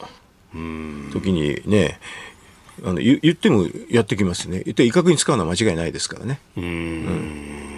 [0.54, 0.58] う。
[0.58, 1.10] うん。
[1.14, 2.00] 時にね、
[2.84, 4.62] あの言言ってもやってきますね。
[4.66, 6.40] 言って威嚇に使うのは間違いないですからね。
[6.58, 7.70] うんうん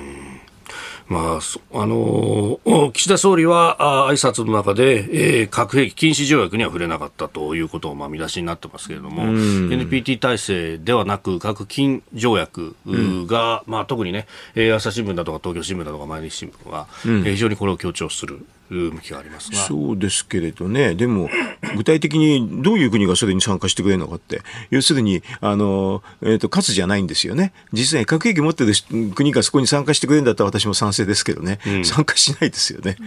[1.12, 1.40] ま
[1.74, 14.26] あ、あのー、岸田総理はあ挨拶の中で、えー、核兵器禁止条約には触れなかったということを、まあ、見出しになってますけれども、NPT 体制ではなく、核禁条約が、まあ、特にね、
[14.74, 18.46] 朝日新聞だとか東京新聞だとか毎日新聞は、うん、非常にこれを強調する。
[18.72, 21.30] 向きがありますそうですけれどね、でも、
[21.76, 27.54] 具体的にどういう国がそれに参加してくれるのかって、要するに、あの、えっ、ー、と、勝つじゃないんですよね。
[27.74, 28.74] 実際、核兵器持ってる
[29.14, 32.98] 国がそこに参加してくれるんだったら私も賛成ですけどね、うん、参加しないですよね。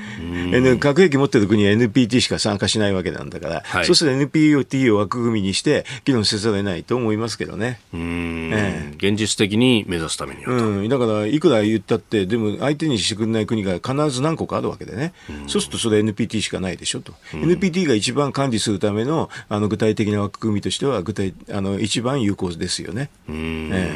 [0.79, 7.81] 核兵器持ってる国は NPT しか参加しないわけなんだから、はい、そうすると NPT を枠組みにして議論せざるを得ないと思いますけどね。
[7.93, 15.13] ええ、現実的に目指すためにはうん、だから、いくら言ったって、でも相手にしてくれない国が必ず何個かあるわけでね。
[15.55, 17.15] そうするとそれ NPT しかないでしょと。
[17.33, 23.09] NPT が一番管理するためのあの具体的な枠組みとしては具体あの一番有効ですよね。
[23.29, 23.93] え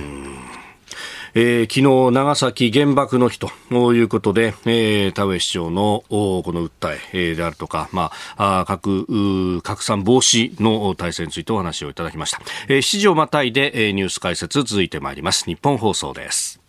[1.35, 3.51] えー、昨日長崎原爆の日と
[3.93, 12.41] いうことで、えー、田上市長のこの訴えであるとか、まあ、核拡散防止の体制についてお話をいただきました。
[12.69, 15.45] えー、7時をまたいで、えー、ニュース解説続いてまいります。
[15.45, 16.61] 日本放送です。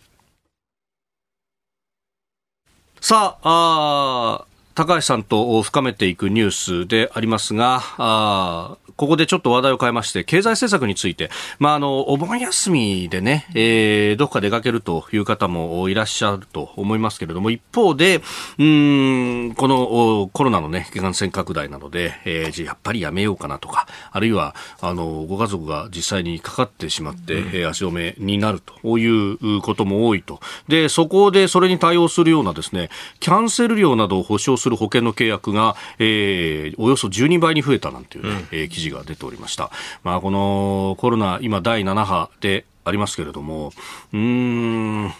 [3.01, 4.48] さあ、あ
[4.79, 6.51] 高橋さんと深めていくニュー
[6.85, 18.21] スでありますが、ここでちょっと話題を変えまして、経済政策について、まあ、あの、お盆休みでね、えー、どこか出かけるという方もいらっしゃると思いますけれども、一方で、
[18.57, 30.41] うん、このコロナのね、感染拡大なので、えー、やっぱりやめようかなとか、あるいは、あの、ご家族が実際にかかってしまって、うん、えー、足止めになるということも多いと。
[30.67, 32.89] で、そこでそれに対応するようなですね、
[33.21, 39.71] キャンセル料などを保証する保険の契約が、えー、およそ12倍に増えたなんていうね、うん、えー、記事が出ておりました。
[40.03, 43.71] まあ、このコロナ、今第7波でありますけれども、
[44.13, 45.11] うん、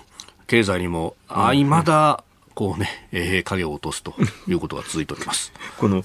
[0.48, 2.24] 経済にも、あ、いまだ、
[2.56, 4.14] こうね、えー、影を落とすと
[4.48, 5.54] いうことが続いております。
[5.80, 6.04] この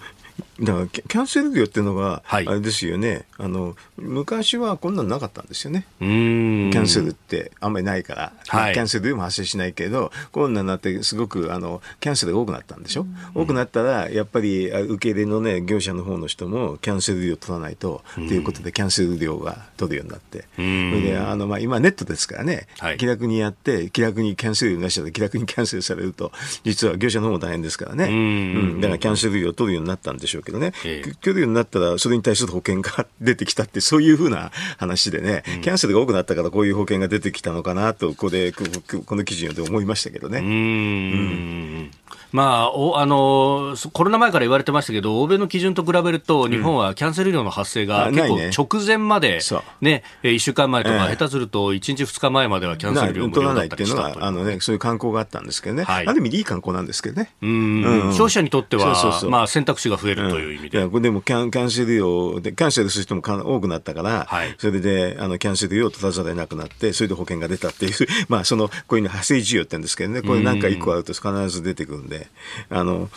[0.61, 13.03] だからキャンセル料っていうのが、あれですよね、あの昔はこんなのなかったんですよね、キャンセルってあんまりないから、はい、キャンセル料も発生しないけど、コロナになって、すごくあのキャンセルが多くなったんでしょ、
[13.35, 26.33] う多くなったら、やっぱり受け入れの、ね、業者の方の人もキャンセル料取らないとということで、キャンセル料が取るようになって、それであの、まあ、今、ネットですからね、はい、気楽にやって、気楽にキャンセル料出したら、気楽にキャンセルされると、
[26.65, 28.81] 実は業者の方も大変ですからね、うん。
[28.81, 30.73] だからキャンセル料を取るようになったんでしょうけどね。
[30.85, 38.65] えー、取るようになったら、それに対する保険が出てきたって、そういうふうな話でね、うん、キャンセルが多くなったから、こういう保険が出てきたのかなと、ここで、こ
[39.17, 40.39] の記事で思いましたけどね。
[40.39, 40.47] うん。
[40.47, 41.91] うん
[42.33, 49.41] まあ、おあのコロナ前から言われてましたけど、欧米の基準と比べると、日本はキャンセル料の発生が結構直前まで、
[49.81, 54.03] ね、ね1週間前とか、下手すると1日、2日前まではキャンセル料無料だったりした。
[54.03, 57.31] というのはあの、ね、そういう観光があったんですけどね、はい、ある意味、いい観光なんですけどね。
[57.43, 58.95] うん、消費者にとっては、
[59.29, 60.83] まあ、選択肢が増えるという意味で。
[60.83, 67.93] うん、でもキャン、キャンセル料で、キャンセルする人も多くなったから、はい、それであのキャンセル料を取らざるを得なくなって、それで保険が出たっていう、
[68.29, 72.29] まあ、そのこういうの派生需要って言うんですけどね、これなんか1個あると必ず出てくるんで。
[72.71, 73.09] あの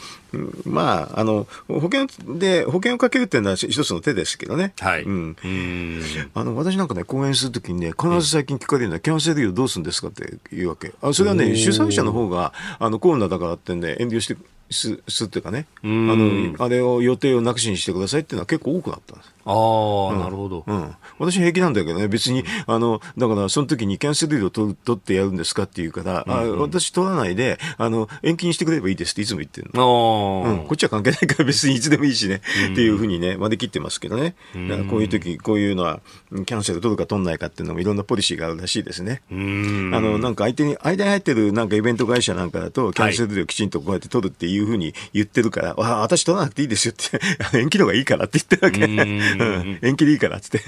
[0.65, 4.73] まあ、あの、保険で、保険をかけるっていうのは一つの手ですけどね。
[4.79, 5.03] はい。
[5.03, 5.37] うん。
[5.41, 6.01] うん
[6.33, 10.93] あの、私なんかね、講演するときにね、必ず最近聞かれるのは、キャンセル料どうするんですかって言うわけ。
[11.01, 14.37] あ、それはね、主催者の方が、あの、コロナだからってんで、遠慮して
[14.69, 19.33] すすっていうかね、あのあれを予定をなくしにしてくださいっていうのは結構多くなったんです。
[19.47, 20.95] ああ、うん、なるほど、うん。
[21.19, 30.43] 私平気なんだけどね、別に、あの、だからその時にキャンセル料取取ってやるんですかって言うから、うんうん、あ私取らないで、あの、延期にしてくれればいいですっていつも言ってるの。
[30.45, 34.35] うん、こっちは関係ないから 別にいつでもいいしね、っていうふうにね、割り切ってますけどね。
[34.67, 36.01] だからこういう時、こういうのは、
[36.45, 39.21] キャンセル取るか取んないかっていうのもいろんなポリシーがあるらしいですね。
[39.31, 47.19] あの、なんか相手に、間に入ってるなんかイベント会社なんかだと、キャンセル料きちんとこうやって取るっていうふうに言ってるから、あ私取らなくていいですよって
[47.57, 49.36] 延期の方がいいからって言ってるわけ。
[49.39, 50.61] うん、延期でいいからって。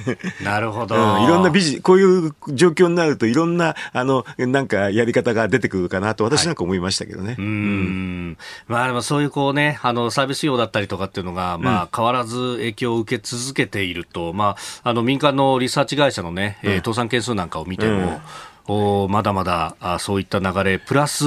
[0.44, 7.28] なるほど、うん、いろんなビジ、こういう状況になると、いろんな、あの、なんかやり方が出てくるかなと、私なんか思いましたけどね。
[7.28, 8.38] はい、うん。
[8.68, 18.22] まあでもそういうこうね、あの、サービス業だったりとかっていうのが、まあ変わらず影響を受け続けていると、まあ、あの、民間のリサーチ会社のね、えー、倒産件数なんかを見ても、お
[19.10, 21.26] まだまだあそういった流れ、プラス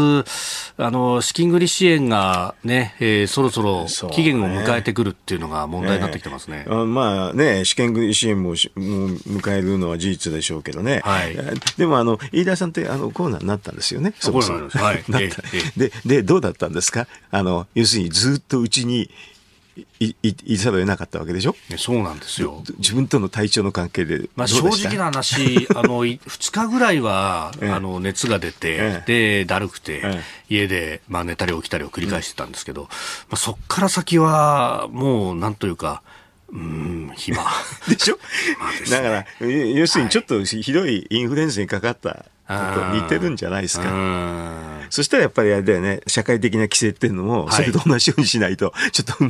[0.77, 6.59] あの資金繰り支援がね、えー、そろそろ期限を迎えてくるっていうのが問題になってきてますね。
[6.59, 11.01] ねあまあね、資金繰り支援もも迎えるのは事実でしょうけどね。
[11.05, 11.37] はい、
[11.77, 14.15] でもあの飯田さんってあのコロナになったんですよね。
[14.21, 15.05] そこそはい。
[15.77, 17.07] ででどうだったんですか？
[17.31, 19.11] あの要するにずっとうちに
[20.01, 32.93] いいいざるを得なかったわけでしょそうなんですよ自分との体調の関係でまあ、正直な話あの2日ぐらいは、あの熱が出て、ええ、でだるくて、え、家で、まあ、寝たり起きたりを繰り返してたんですけど、うん、ま
[33.33, 36.03] あ、そこから先はもうなんというか
[36.53, 37.43] うん、暇。
[37.89, 38.19] でしょ、
[38.59, 44.83] まあね、だから、要するにちょっとひどいインフルエンザにかかったと似てるんじゃないですか。
[44.91, 49.25] そしたらやっぱりあれだよね、社会的な規制っていうのも、それと同じようにしないと、 ちょっと、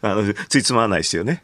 [0.00, 1.42] あの、ついつまわないですよね。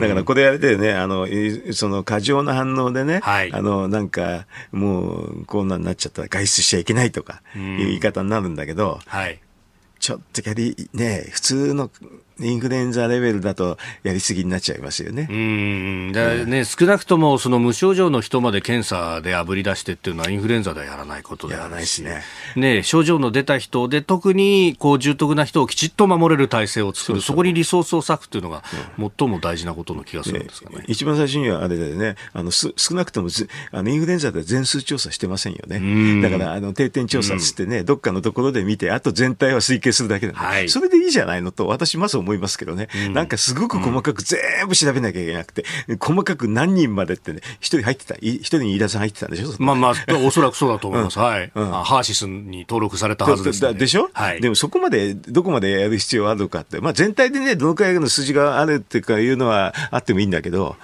[0.00, 1.26] だからこれあれだよね、あの、
[1.72, 9.40] その過剰な反応でね、はい、あの、なんか、もう、こんなになっちゃったら外出しちゃいけないとか、いう言い方になるんだけど、はい、
[10.00, 11.90] ちょっとやり、ね、普通の
[12.40, 15.28] インフルエンザレベルだとやりすぎになっちゃいますよね。
[15.30, 16.12] うん。
[16.12, 22.22] だね、少なくともその無症状の人まで検査であぶり出してっていうのはインフルエンザではやらないことでやらないしね。
[22.56, 28.62] ね症状の出た人で特にこう重篤な人をきちっと守れる体制を作る、そこにリソースを割くっていうのが
[29.18, 30.78] 最も大事なことの気がするんですかね。
[30.78, 33.28] ね一番最初にはあれでね、あの少なくとも
[33.72, 36.22] あのインフルエンザで全数調査してませんよね。
[36.22, 42.88] だからあの定点調査つってね、どっかのところで見て、あと全体は推計するだけなんで、はい、それでいいじゃないのと私まず思いますけどね。
[43.12, 45.64] なんかすごく細かく全部調べなきゃいけなくて、
[46.00, 49.54] 細かく何人までってね、一人入ってた、一人に飯田さん入ってたんでしょ？
[49.58, 49.94] まあまあ、
[50.26, 51.18] おそらくそうだと思います。
[51.18, 54.10] はい、ハーシスに登録されたはずです、ね、でしょ？
[54.12, 54.40] はい。
[54.40, 60.76] でもそこまで、どこまでやる必要あるかって、まあ全体でね、どのくらいの数字があるっていうかいうのはあってもいいんだけど、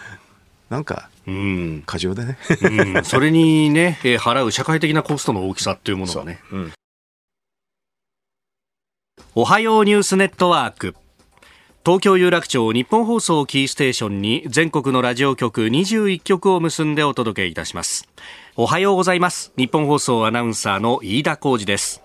[0.70, 6.40] なんか、うん、過剰でね、うん、それにね、えー、払う社会的なコストの大きさっていうものがね。
[6.52, 6.72] うん、
[9.34, 10.94] おはようニュースネットワーク。
[11.86, 18.08] 東京有楽町日本放送キーステーションに全国のラジオ局21局を結んでお届けいたします。
[18.56, 19.52] おはようございます。
[19.58, 22.00] 日本放送アナウンサーの飯田浩二です。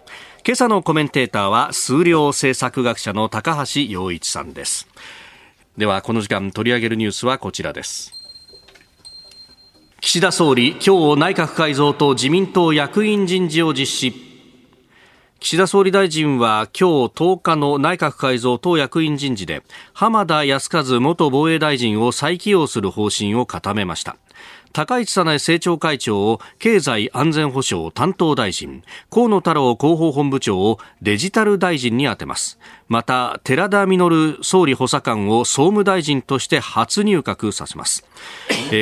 [0.45, 4.85] 今朝のコメンテーターは数量政策学者の高橋洋一さんです。
[5.77, 8.11] ではこの時間取り上げるニュースはこちらです。
[10.01, 14.28] 岸田総理今日内閣改造と自民党役員人事を実施。
[15.39, 24.17] 岸田総理大臣は今日10日の内閣改造党役員人事で浜田康一元防衛大臣を再起用する方針を固めました。
[24.71, 32.60] 高市早苗政調会長を経済安全保障担当大臣河野太郎広報本部長をデジタル大臣に充てます。
[32.88, 38.04] また寺田稔総理補佐官を総務大臣として初入閣させます。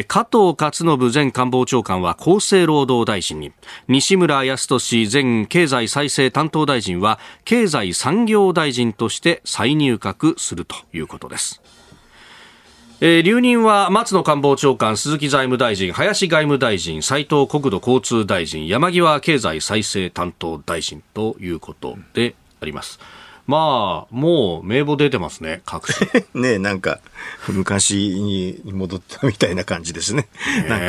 [0.07, 3.51] 加藤勝信前官房長官は厚生労働大臣に。
[3.87, 11.61] 西村康稔前経済再生担当大臣は経済産業大臣として再入閣するということです。
[12.99, 22.99] えー、留任は松野官房長官、鈴木財務大臣、林外務大臣、斉藤国土交通大臣、山際経済再生担当大臣ということであります。
[23.47, 26.05] まあ、もう名簿出てますね、各社。
[26.35, 26.99] ねなんか、
[27.47, 30.27] 昔に戻ったみたいな感じですね。
[30.67, 30.85] なんか、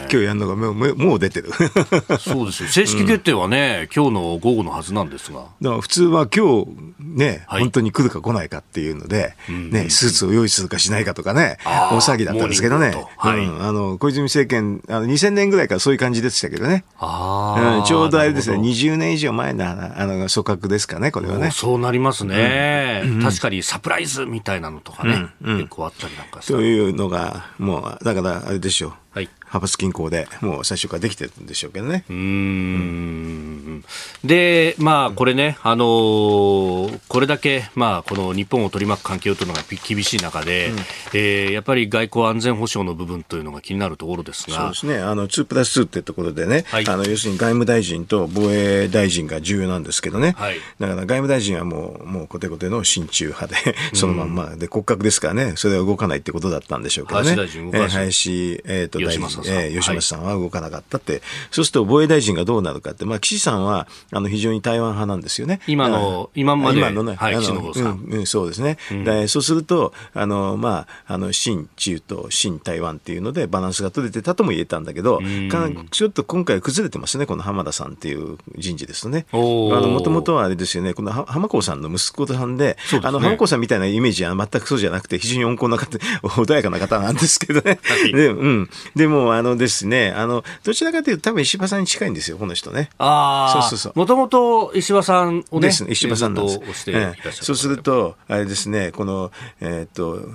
[0.00, 1.50] 今日やるのがもうもう出てる。
[2.18, 2.68] そうですよ。
[2.68, 5.44] 正式決定はね、うん、今日の午後のはずなんですが。
[5.62, 12.94] だから普通は今日ね、はい、本当に来るか来ないかっていうので、ね、スーツを用意するかしないかとかね、大騒ぎだったんですけどね。
[13.16, 16.84] はい、うん、あの、小泉政権、あの2000年ぐらいからそういう感じでしたけどね。
[16.98, 19.74] あうん、ちょうどあれですね、20年以上前のあ
[20.06, 21.52] の組閣ですかね、これはね。
[21.52, 28.92] そうなりますね、うん、確かにサプライズみたいなのとかね、うん、結構あったりなんかそういうのが、もう、だからあれでしょう。
[29.14, 32.04] はい、派閥均衡でもう最初からできてるんでしょうけどね。
[32.08, 33.84] うんうん
[34.24, 40.78] で、まあ、これね、あのー、これだけ、まあ、この日本を取り巻く環境というのが厳しい中で、うん、
[41.14, 44.56] えー、やっぱり外交安全保障の部分というのが気になるところですが。
[44.56, 44.98] そうですね。
[45.02, 50.34] あの、2プラス2ってところでね、はい、あの、要するに外務大臣と防衛大臣が重要なんですけどね。
[50.36, 57.34] はい、だから外務大臣はもう、もうコテコテの親中派で、そのまんまで骨格ですからね、それは動かないってことだったんでしょうけどね。
[57.34, 65.60] 林大臣動か林、えっ、ー、と、大臣、えー、吉松さんは動かなかったって、はい、そうすると防衛大臣がどうなるかって、まあ、岸さんはあの非常に台湾派なんですよね。
[65.66, 66.78] 今の、今まで。
[66.78, 67.84] 今のね、はい、岸信さん。
[67.84, 68.78] うん、うん、そうですね。
[68.90, 79.26] うん、でそうすると、あの、まあ、あの、新中と新台湾っていうのでバランスが取れてたとも言えたんだけど、うん、ちょっと今回崩れてますね、この浜田さんっていう人事ですね。
[79.32, 87.78] もともとはあれですよね、この浜子さんの息子さんで、でね、あの、浜子さんみたいなイメージは全くそうじゃなくて、非常に温厚な方、 穏やかな方なんですけどね。
[87.82, 88.70] はい、で、うん。
[88.94, 92.90] でも、あのですね、あの、どちらかというと多分石破さんに近いんですよ、この人ね。
[92.98, 93.62] ああ。
[93.62, 93.92] そうそうそう。
[93.98, 95.68] もともと石破さんをね。
[95.68, 96.90] ですね、石破さんなんです。
[96.90, 99.30] ええ、そうすると、あれですね、この、
[99.60, 100.28] えー、っと、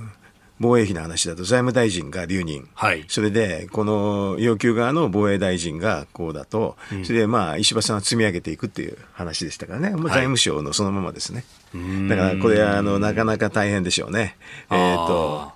[0.60, 11.44] 防衛費の話だと財務大臣が留任、はい、それでこの要求側の防衛大臣がこうだと、うん、それでまあ石破さんは積み上げていくっていう話でしたからね、もう財務省のそのままですね。
[11.74, 14.36] はい、だからこれはあのなかなか大変でしょうね。
[14.72, 15.52] えっ、と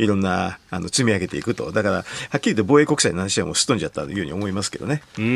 [0.00, 2.02] いろんなあの積み上げていくと、だから、は
[2.36, 5.02] っきり言って防衛国債の話はもうすっ飛んじゃったように思いますけどね。
[5.18, 5.24] うん。
[5.24, 5.32] う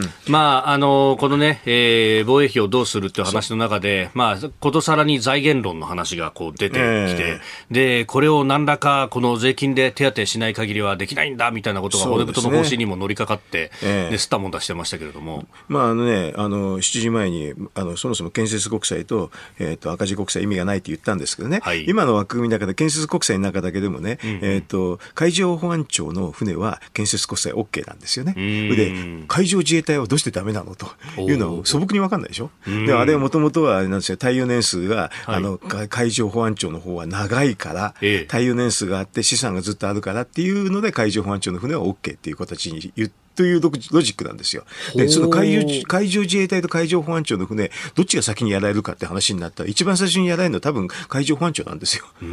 [0.00, 15.46] ん、まあ、あの、このね、えー、防衛費をどうするっていう話の中で、まあ、ことさらに財源論の話がこう出てきて、えー、で、これを何らか、この税金で手当しない限りはできないんだみたいなことが骨太の方針にも乗りかかって、ね、で、すったもん出してましたけれども。
[15.68, 19.30] まあ、あのね、あの、7時前に、あの、そもそも建設国債と、
[19.60, 28.34] えっ、ー、と、赤字国債意味がないって言ったんですけどね、はい、今の枠組みの中で建設国債の中だけでもね、うん、えっ、ー、と、海上保安庁の船は建設国債 OK なんですよね。
[28.34, 30.86] で、海上自衛隊はどうしてだめなのと
[31.20, 32.50] いうのは素朴に分かんないでしょ？
[32.86, 44.64] で、あれはもともとは、なんですよ、耐用年数が、はい、あの、海上保安庁の方は長いから、ええ、耐用年数があって資産がずっとあるからっていうので、海上保安庁の船は OK っていう形に言って、というロジックなんですよ。
[44.94, 52.04] で、その海上海上自衛隊と海上保安庁の船、どっちが先にやられるかって話になったら、一番最初にやられるのは多分海上保安庁なんですよ。
[52.20, 52.28] それ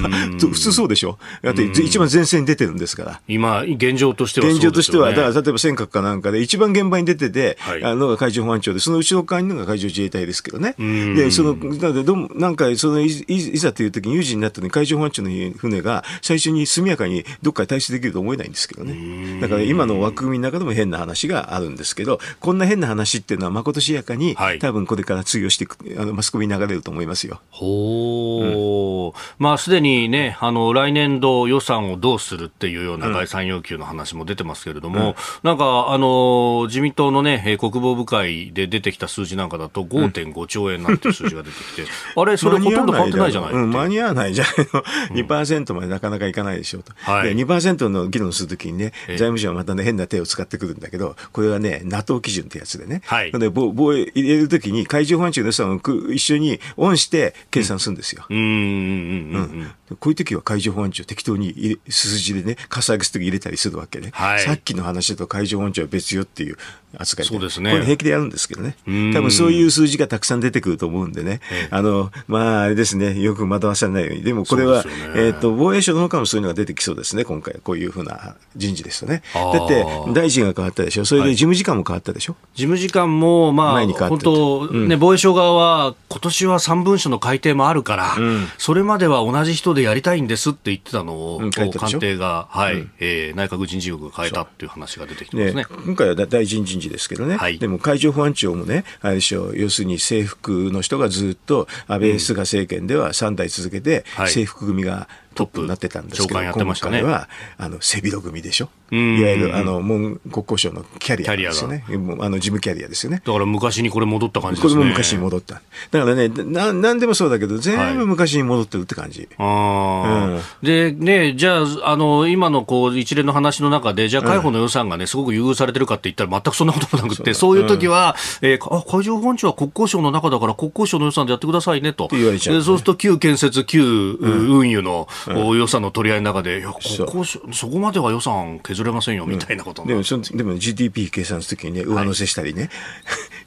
[0.00, 0.08] は、
[0.38, 1.18] 普通そうでしょ？
[1.42, 3.20] だって一番前線に出てるんですから。
[3.28, 10.74] 今、現状としては、ね、現状としては、だから例えば尖閣かなんかで一番現場に出てて、はい、あのが海上保安庁で、その後ろ側にのが海上自衛隊ですけどね。
[10.78, 19.40] で、その、なのでどなんか、そのいいざという時に有事になったのに海上保安庁の船が最初に速やかにどっかに退出できると思えないんですけどね。
[19.40, 27.40] だから今の枠組みの中でも変なな話があるんですけど、こんな変な話っていうのは、まことしやかに、はい、多分これから通用していく、あのマスコミに流れると思いますよ。
[27.50, 41.84] ほう、うん、まあ、すでにね、あの来年度予算をどうするっていうような概算要求の話も出てますけれども、うん、なんか、あの自民党のね、国防部会で出てきた数字なんかだと、5.5兆円なんていう数字が出てきて、う
[42.20, 44.82] ん、あれ、それほとんど変わってないじゃない間に合わないじゃないの、
[45.22, 46.92] 2%までなかなかいかないでしょうと。
[46.96, 53.02] はい、2%の議論するときにね、財務省はまたね、変な手を使ってくるんだだけど、これはね、NATO 基準ってやつでね。
[53.04, 53.32] はい。
[53.32, 55.80] で、防衛入れるときに海上保安庁の予算を
[56.12, 58.22] 一緒にオンして計算するんですよ。
[58.22, 64.10] こういう時は海上保安庁適当に数字でね、かさ上げするとき入れたりするわけね。
[64.12, 64.40] はい。
[64.40, 66.56] さっきの話だと海上保安庁は別よっていう、
[66.98, 67.70] 扱いそうですね。
[67.70, 68.76] これ平気でやるんですけどね。
[68.86, 71.40] 多分そういう数字がたくさん出てくると思うんでね。
[71.70, 74.22] あの、まあ、あれですね、よく惑わされないように。
[74.22, 77.56] でもこれは、ね、えっ、ー、と、防衛省の方もそういうのが出てきそうですね、今回。
[77.62, 79.22] こういうふうな人事ですとね。
[79.34, 81.04] だって、大臣が変わったでしょ。
[81.04, 82.34] それで事務次官も変わったでしょ。
[82.34, 95.62] はい、事務次官も、まあ、前に変わ本当、ね、うん、防衛省側は、今年は3文書の改定もあるから、うん、それまでは同じ人でやりたいんですって言ってたのを、うん、官邸が、はい、うん、えー、内閣人事局が変えたっていう話が出てきてますね。
[95.62, 97.36] ね今回は大臣人事ですけどね。
[97.36, 107.28] はい、でも海上保安庁もね、あれでしょう、要するに制服の人がずっと安倍、菅政権では3代続けて、制服組がトップになってたんですけど、ね、今回は
[107.58, 111.92] あの背広組でしょ、いわゆるあの文国交省のキャリアですよね、あ
[112.28, 113.22] の事務キャリアですよね。
[113.24, 114.80] だから昔にこれ戻った感じですね。
[114.80, 115.54] これも昔に戻った。
[115.54, 115.60] だ
[116.04, 119.28] からね、ななんでもそうだけど、全部昔に戻ってるって感じ。
[119.36, 132.08] はい、うん、で、ね、じゃあ、あの今のこう一連の話の中で、じゃあ、海保の予算がね、すごく優遇されてるかって言ったら、全くそんなこともなくて、そういう時は、うん、えー、あ海上保安庁は国交省の中だから、国交省の予算でやってくださいねと。
[132.10, 142.68] そうすると、旧建設、旧運輸の、予算の取り合いの中で、いやここそこまでは予算削れませんよみたいなこと、うん、でもそでも GDP 計算するときにね、上乗せしたりね、は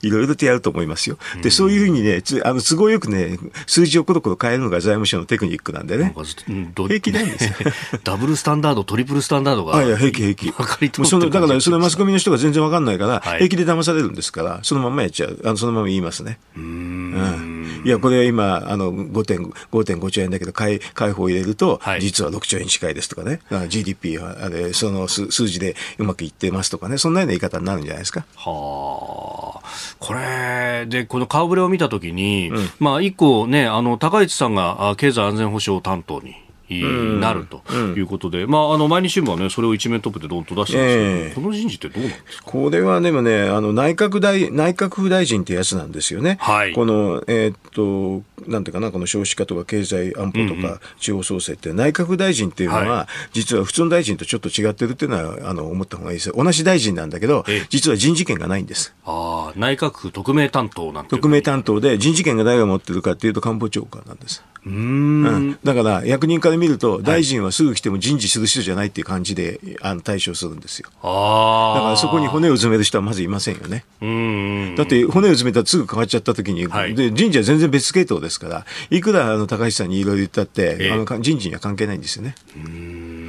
[0.01, 1.17] い、いろいろとやると思いますよ。
[1.41, 7.51] で、そういうふうにね、つあの都合よくね、数字をコロコロ変えるのが財務省のテクニックなんでね、平気なんですよ。
[8.03, 9.77] ダブルスタンダード、トリプルスタンダードが。
[9.77, 10.51] あいや、平気平気。
[10.51, 15.39] 分かりもうそのだから、そのマスコミの人が全然わかんないから、はい、平気で騙されるんですから、そのままやっちゃう。
[15.43, 16.39] あのそのまま言いますね。
[16.57, 28.25] うんうんいや、これは今、あの5.5兆円だけど、解解放入れると、はい、実は6兆円近いですとかね、GDP はあれその数字でうまくいってますとかね、そんなような言い方になるんじゃないですか？
[28.35, 36.35] はあ、これで、この顔ぶれを見たときに、うん、まあ、一個ね、あの高市さんが経済安全保障担当に。
[36.71, 42.43] なるということで、うん、まあ、あの毎日新聞は、ね、それを一面トップでどんと出してますけど、えー、この人事ってどうなんですか？
[42.45, 46.37] これはでもね、あの内閣大内閣府大臣ってやつなんですよね。
[46.39, 56.35] はい、この、えー、っと、なんていうかな、この少子化とか経済安保とか地方創生って、内閣府大臣っていうのは、実は普通の大臣とちょっと違ってるっていうのは、あの思った方がいいですよ。
[56.37, 58.93] 同じ大臣なんだけど、実は人事権がないんです。
[59.05, 64.43] ああ、内閣府特命担当なんて特命担当で、人事権が誰が持ってるかっていうと、官房長官なんです。
[64.65, 70.89] うん、だから役人から見ると、大臣はすぐ来ても人事する人じゃないっていう感じであの対処するんですよ。
[70.95, 73.85] だからそこに骨を詰める人はまずいませんよね。
[74.75, 82.35] だって骨を詰めたらすぐ変わっちゃった時に、はい、で人事は全然別系統ですから、いくらあの高橋さんにいろいろ言ったって、あの人事には関係ないんですよね。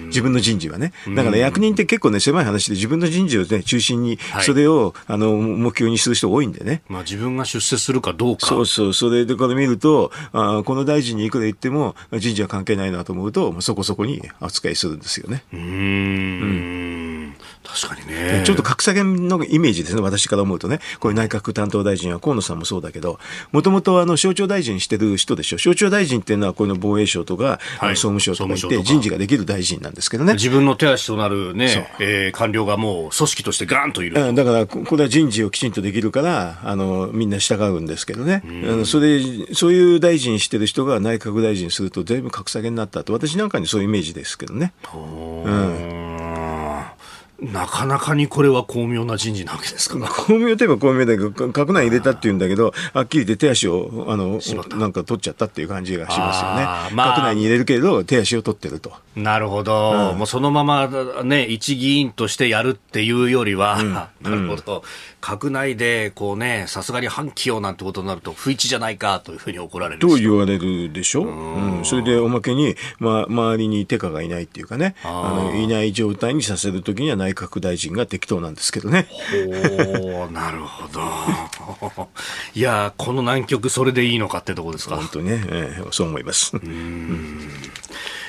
[0.09, 0.93] 自分の人事はね。
[1.15, 6.83] だから役人って結構ね、狭い話で自分の人事をね、中心に、それを、あの、目標にする人多いんでね。
[6.89, 8.47] まあ自分が出世するかどうか。
[8.47, 8.95] そうそう。
[8.95, 15.45] それでこれ見ると、あこの大臣にいくら言っても、人事は関係ないなと思うと、そこそこに扱いするんですよね。
[15.53, 15.61] うん。
[15.61, 18.43] うん確かにね。
[18.45, 20.81] ちょっと格下げのイメージですね、私から思うとね。
[20.99, 23.19] こういう内閣担当大臣は河野さんもそうだけど、
[23.53, 25.59] もともとあの省庁大臣してる人でしょ。
[25.59, 30.35] 省庁大臣っていうのはこの防衛省とか、はい、総務省とか行って人事ができる大臣なんですけどね。
[30.35, 34.35] 自分の手足となるね、えー、官僚がもう組織としてガーンといる。
[34.35, 38.43] だから、これは人事をきちんとできるから、あの、みんな従うんですけどね。
[38.45, 39.21] あのそれ、
[39.53, 43.13] そういう大臣してる人が内閣大臣すると全部格下げになったと。
[43.13, 44.73] 私なんかにそういうイメージですけどね。
[44.95, 46.20] うん。
[47.43, 54.41] なかなかにこれは巧妙な人事なわけですか巧妙といえば巧妙だけど、閣内入れたっていうんだけど、はっきり言って手足を、あの、
[54.79, 56.65] なんか取っちゃったっていう感じがしますよね。
[56.95, 58.93] まあ、閣内に入れるけれど、手足を取ってると。
[59.17, 60.11] なるほど。
[60.13, 60.89] うん、もうそのまま
[61.25, 64.85] ね、一議員としてやるっていうよりは、うん、 なるほど。
[65.21, 70.01] 閣内で、こうね、さすがに反起用なんてことになると、不一致じゃないかというふうに怒られる。
[70.01, 71.25] と言われるでしょ？
[71.25, 71.85] うん。
[71.85, 79.07] それでおまけに、まあ、周りに手下がいないっていうかね、あの、いない状態にさせるときには内閣大臣が適当なんですけどね。
[80.03, 81.01] ほう、なるほど。
[82.55, 84.97] いや、この南極、それでいいのかってとこですか。
[84.97, 86.57] 本当ね、えー、そう思います。
[86.57, 87.51] うん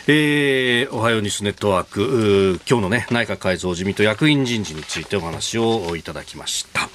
[0.08, 2.60] えー、おはようニュースネットワーク。
[2.68, 6.90] 今日のね内閣改造自民党役員人事についてお話をいただきました。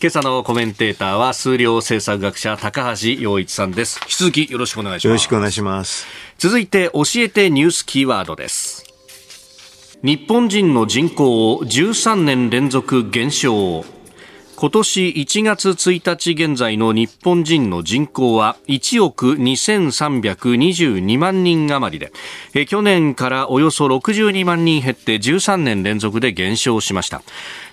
[0.00, 4.00] 今朝のコメンテーターは数量政策学者高橋洋一さんです。
[4.04, 5.06] 引き続きよろしくお願いします。
[5.06, 6.06] よろしくお願いします。
[6.38, 8.86] 続いて教えてニュースキーワードです。
[10.02, 13.84] 日本人の人口を13年連続減少
[14.62, 22.08] 今年1月1日現在の日本人の人口は1億2322万人余り
[22.54, 27.22] で去年からおよそ62万人減って13年連続で減少しました。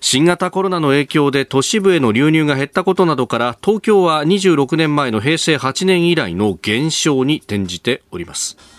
[0.02, 8.79] 新型コロナの影響で都市部への流入が減ったことなどから東京は26年前の平成8年以来の減少に転じております。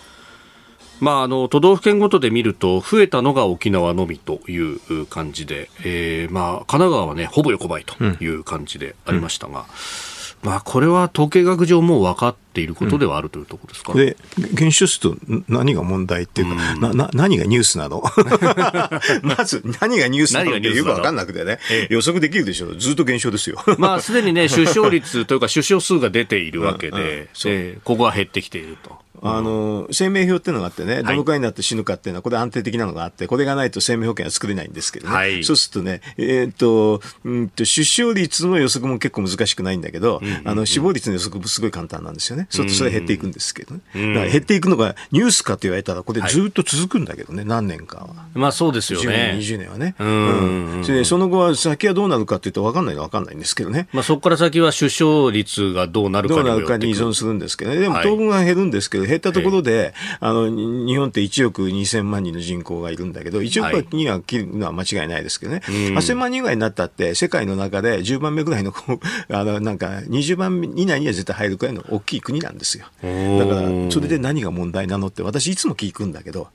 [1.00, 9.60] まあ、あの都道府県ごとで見ると増えたのが沖縄のみという感じで、えーまあ、神奈川は、ね、ほぼ横ばいという感じでありましたが。
[9.60, 9.66] うん
[10.42, 14.16] まあ、これは統計学上も分かっていることではあるというところですか、うん、で
[14.54, 18.02] 減少すると何が問題っていうか、うん、なな何がニュースなの？
[19.22, 22.68] まず何がニュースなのってよく分かんなくてね、ええ、予測できるでしょ。
[22.68, 23.62] う、ずっと減少ですよ。
[23.78, 27.00] まあ、すでにね、出生率というか、出生数が出ているわけで、うん。
[27.00, 28.98] うん、えー、ここは減ってきていると。
[29.22, 48.08] あの生命表っていうのがあってね、どのくらいになって死ぬかっていうのは、これ安定的なのがあって、これがないと生命保険は作れないんですけどね、はい、そうするとね、えー、っとうんと、出生率の予測も結構難しくないんだけど、うんうんうん、あの死亡率の予測もすごい簡単なんですよね、そうするとそれ減っていくんですけどね、だから減っていくのがニュースかと言われたら、これずっと続くんだけどね、はい、何年かは。
[48.34, 49.06] まあそうですよね。
[49.06, 49.94] 10年、20年はね。
[49.98, 53.88] うん、うん、それその後は先はどうなるかっていうと、分かんないのは分かんないんですけどね。
[53.92, 65.60] まあそこから先は出生率がどうなるかにどうなるかに依存するんですけどね、でも当分は減るんですけど、減ったところで、あの、日本って1億2000万人の人口がいるんだけど、1億には切るのは間違いないですけどね。
[65.64, 68.72] はい、8000万人ぐらいになったって、世界の中で10番目ぐらいの、
[69.30, 72.86] あの、なんか、20番以内には絶対入るくらいの大きい国なんですよ。
[73.02, 76.48] だから、それで何が問題なのって、私いつも聞くんだけど、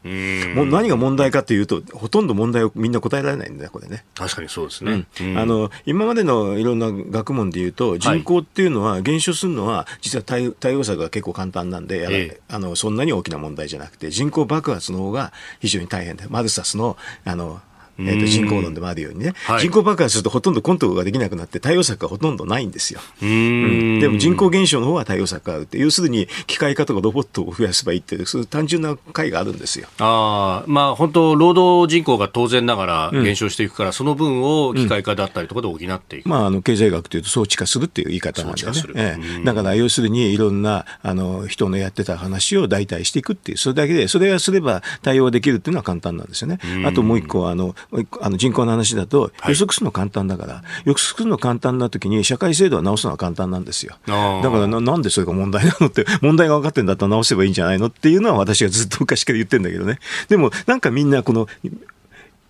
[0.56, 4.06] もう何が問題かというと、ほとんど問題をみんな答えられないんだよ、これね。
[4.16, 5.06] 確かにそうですね。
[5.20, 17.62] うん、あの、今までのいろんな学問で言うと、人口っていうのは、減少するのは、実は対対応策が結構簡単なんで、ええ、あのそんなに大きな問題じゃなくて、人口爆発の方が非常に大変で、マルサスのあの
[17.98, 23.00] えー、と人口論でもあるようにね、はい、人口爆発するとほとんどコントロールができなくなって対応策がほとんどないんですよ。
[23.22, 29.88] うん、でも人口減少の方は対応策があるって、要するに機械化とかロボットを増やせばいいって、そういう単純な解があるんですよ。
[30.00, 36.30] あまあ、本当、労働人口が当然ながら減少していくから、うん、その分を機械化だったりとかで補っていく。
[36.30, 38.72] まあ、あの経済学というと装置化するっていう言い方なんでね。
[38.96, 46.60] ええ、だから要するにいろんなあの人のやってた話を代替していくっていう、それだけで、それがすれば対応できるっていうのは簡単なんですよね。
[46.86, 47.76] あともう一個あの
[48.22, 53.96] あの人口の話だと、予測するの簡単だから、はい、予測するの簡単な時に、社会制度は直すのは簡単なんですよ。
[54.06, 54.14] だ
[54.50, 60.00] からな、なんでそれが問題なのって、 問題が分かってんだったら直せばいいんじゃないのっていうのは私がずっと昔から言ってるんだけどね。
[60.30, 61.48] でも、なんかみんなこの、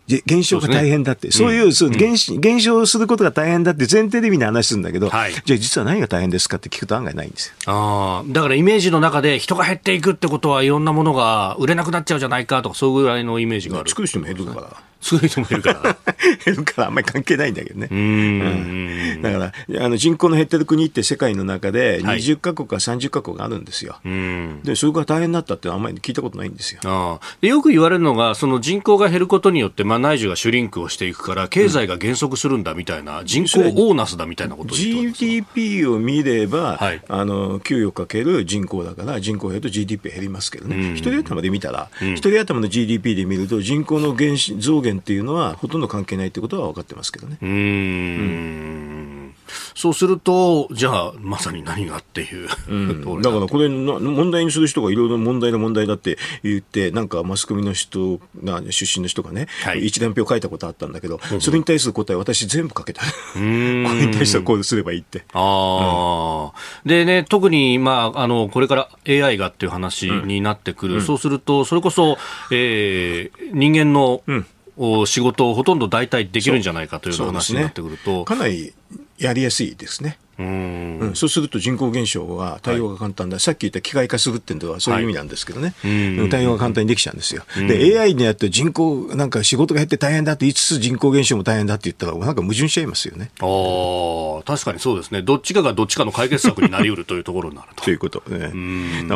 [0.08, 13.90] 減少が大変だって、そう、ね,、いう、そう減減少することが大変だって前提でみんな話するんだけど、はい、じゃあ実は何が大変ですかって聞くと案外ないんですよあだからイメージの中で人が減っていくってことはいろんなものが売れなくなっちゃうじゃないかとか、そういうぐらいのイメージがある。
[13.90, 14.78] 作る人も減るから。
[15.06, 15.98] そういう人もいるから。
[16.44, 17.88] 減るからあんまり関係ないんだけどね。
[17.92, 24.00] うん、だから、あの人口の減ってる国って世界の中で20か国か30か国あるんですよ。
[24.04, 24.10] は
[24.64, 26.82] い、で、それが大変になったってあんまり聞いたことないんですよ。
[26.86, 40.96] あでよく言われるのが、その人口が減ることによって、まあ、内需がシュリンクをしていくから、経済が減速するんだみたいな、うん、人口オーナスだみたいなことを言って GDP を見れば、はい、あの給与かける人口だから、人口減ると GDP 減りますけどね。
[40.96, 47.38] 一、人頭で見たら、一、人頭の GDP で見ると、人口の減増減っていうのは、ほとんど関係ないということは分かってますけどね。
[47.42, 49.36] うんうん。
[49.76, 52.76] そうすると、じゃあ、まさに何がっていう、う
[53.18, 65.26] ん、だからこれ問題にする人がいろいろ問題の問題だって言って、なんかマスコミの人が、出身の人がね、はい、一覧表書いたことあったんだけど、それに対する答え、私、全部書けた、これに対してはこうすればいいって。
[65.34, 66.52] あ
[66.84, 72.18] うん、でね、特に、まあ、あのこれから AI がっていう話になってくる、うん、そうすると、それこそ、
[72.52, 74.46] えー、人間の、うん
[75.06, 78.74] 仕事をほとんど代替できるんじゃないかという話になってくると、ね、かなり
[79.18, 80.18] やりやすいですね。
[80.38, 87.44] うん、そうすると人口減少は対応が簡単だ、はい、さっき言った機械化するっていうのはそういう意味なんですけどね、はい、対応が簡単にできちゃうんですよ。
[87.68, 93.32] で、AI にやって人口、なんか仕事が減って大変だって言いつつ人口減少も大変だって言ったら、なんか矛盾しちゃいますよね。
[93.40, 97.84] あ確かにそうですね、どっちかがどっちかの解決策になりうるというところになると。
[97.86, 98.52] ということね。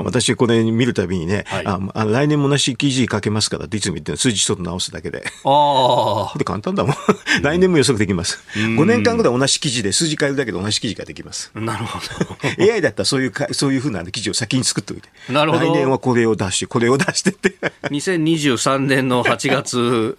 [0.03, 5.23] 私、これ見るたびにね、はい、ああ来年も同じ記事書けますからっていつも言って数字一つ直すだけで。
[5.43, 6.95] あで簡単だもん。
[7.41, 8.39] 来年も予測できます。
[8.55, 11.51] 5年間ぐらい同じ記事で数字変えるだけで同じ記事ができます。
[11.55, 12.37] なるほど。
[12.71, 15.09] AI だったらそういうか、そういうふうな記事を先に作っておいて。
[15.31, 15.65] なるほど。
[15.65, 17.55] 来年はこれを出して、これを出してって。
[17.83, 20.17] 2023年の8月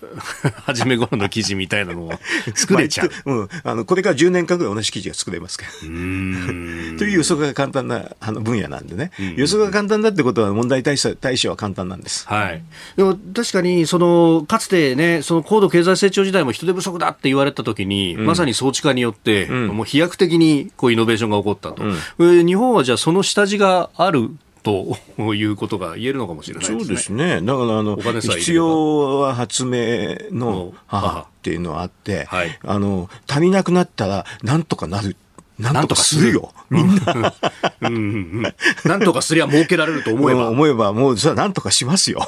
[0.66, 2.12] 初め頃の記事みたいなのを
[2.54, 3.10] 作れちゃう。
[3.24, 3.48] まあ、うん。
[3.62, 5.70] あの、これから10年間ぐらい同じ記事が作れますから。
[5.80, 9.12] という予測が簡単なあの分野なんでね。
[9.36, 12.26] 予測が簡単だってことは問題対処対処は簡単なんです。
[12.26, 12.62] はい。
[12.96, 21.84] でも確かに、その、かつてね、その高度経済成長時代も人手不足だって言われたときに、うん、まさに装置化によって、うん、もう飛躍的にこうイノベーションが起こったと、
[22.16, 24.30] うん、日本はじゃあその下地がある
[24.62, 26.80] ということが言えるのかもしれないですね。
[26.80, 27.42] そうですね。
[27.42, 35.16] だからあの必要は発明の母っていうのはあって、はい、あの足りなくなったらなんとかなる。
[35.60, 36.52] なんとかするよ。
[36.70, 37.34] みんな。
[37.82, 38.42] うんうん、
[38.84, 40.48] なんとかすりゃ儲けられると思えば。
[40.50, 42.20] 思えば、もう、それはなんとかしますよ。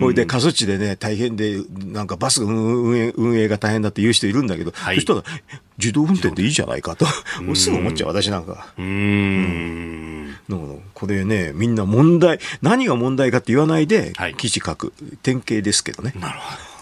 [0.00, 5.22] ほいで、過疎地でね、大変で、なんかバス運営運営が大変だって言う人いるんだけど、はい、そしたら、
[5.78, 7.06] 自動運転でいいじゃないかと、
[7.54, 8.66] すぐ思っちゃう、私なんか。
[8.78, 10.36] うん。
[10.94, 14.92] これね、みんな問題、何が問題かって言わないで、記事書く、
[15.22, 16.14] 典型ですけどね。
[16.18, 16.75] なるほど。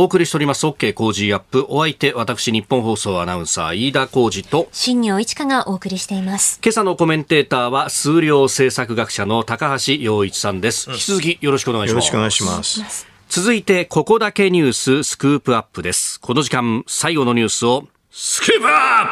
[0.00, 1.66] お送りしております OK 工事アップ。
[1.68, 6.58] お相手、私、日本放送アナウンサー、飯田工事と、新業一華がお送りしています。
[6.64, 10.90] 今朝のコメンテーターは、数量政策学者の高橋洋一さんです。
[10.90, 11.92] 引き続きよろしくお願いします。
[11.92, 13.06] よろしくお願いします。
[13.28, 16.18] 続いて、ここだけニューススクープアップです。
[16.18, 19.04] この時間、最後のニュースを、スクープアッ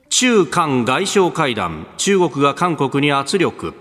[0.00, 3.74] プ中韓外相会談、中国が韓国に圧力。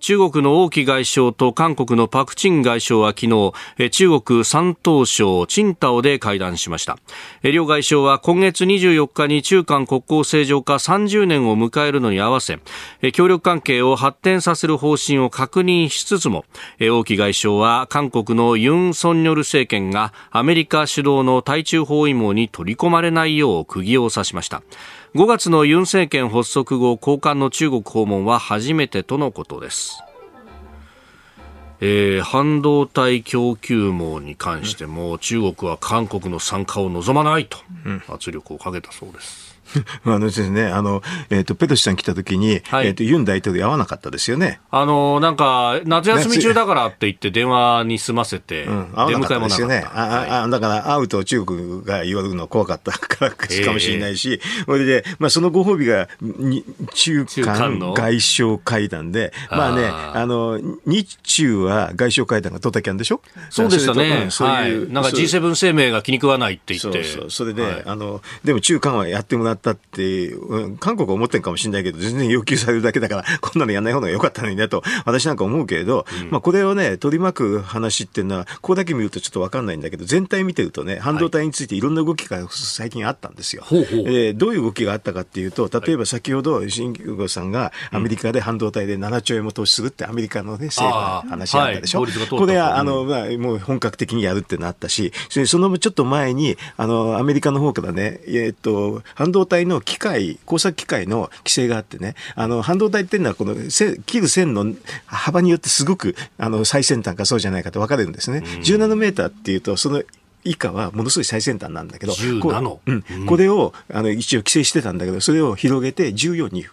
[0.00, 6.98] 中国の王毅外相と韓国のパク・チン外相は昨日中国山東省チンタオで会談しました。
[7.42, 12.58] 両外相は今月24日に中韓国交正常化30年を迎えるのに合わせ
[13.12, 16.44] 協力関係を発展させる方針を確認しつつも
[16.80, 24.62] 王毅外相は韓国のユン・ソンニョル政権がアメリカ主導の対中包囲網に取り込まれないよう釘を刺しました。
[25.14, 30.02] 5月のユン政権発足後高官の中国訪問は初めてとのことです
[31.80, 37.58] えー、半導体供給網に関しても、中国は韓国の参加を望まないと
[38.08, 39.47] 圧力をかけたそうです。
[40.04, 44.60] あのですね、あの、えっ、ー、と、ペトシさん来た時に、はい、えっ、ー、と、ユン大統領会わなかったですよね。
[44.70, 49.84] あの、なんか、夏休み中だからって言って電話に済ませて、うん、会わなかったですよね。
[49.94, 52.92] あ、はい、あ、だから会うと中国が言われるの怖かった。
[53.18, 56.08] からかもしれないし、それで、まあ、そのご褒美が、
[56.94, 63.20] 中韓外相会談で、まあね、あの、日中は外相会談がドタキャンでしょ？
[63.50, 64.22] そうでしたね。
[64.24, 67.04] うん、そういう、はい、なんか G7 声明が気に食わないって言って。
[67.04, 67.30] そうそう。
[67.30, 83.64] それで、はい、あの、でも中韓はやってもらったって、うん、韓国は思ってるかもしれないけど、全然要求されるだけだから、 こんなのやんない方が良かったのにねと、私なんか思うけれど、うん、まあこれをね、取り巻く話っていうのは、ここだけ見るとちょっとわかんないんだけど、全体見てるとね、半導体についていろんな動きが最近あったんですよ。
[83.68, 92.00] はい、えー、どういう動きがあったかっていうと、例えば先ほど、新郷さんがアメリカで半導体で7兆円も投資するってアメリカのね、政府の話あったでしょ？
[92.02, 95.12] はい、これは、あの、まあ、もう本格的にやるってなったし、
[95.46, 104.66] そのちょっと前に、あの、アメリカの方からね、えっ、と、半導体の機械、工作機械の規制があってね、あの、半導体っていうのは、この、切る線の
[105.06, 108.38] 幅によってすごく、あの、最先端かそうじゃないかと分かれるんですね。
[108.62, 110.02] 10ナノメーターっていうと、その
[110.44, 116.64] 以下はものすごい最先端なんだけど、こ,、うん、これをあの一応規制してたんだけど、それを広げて14に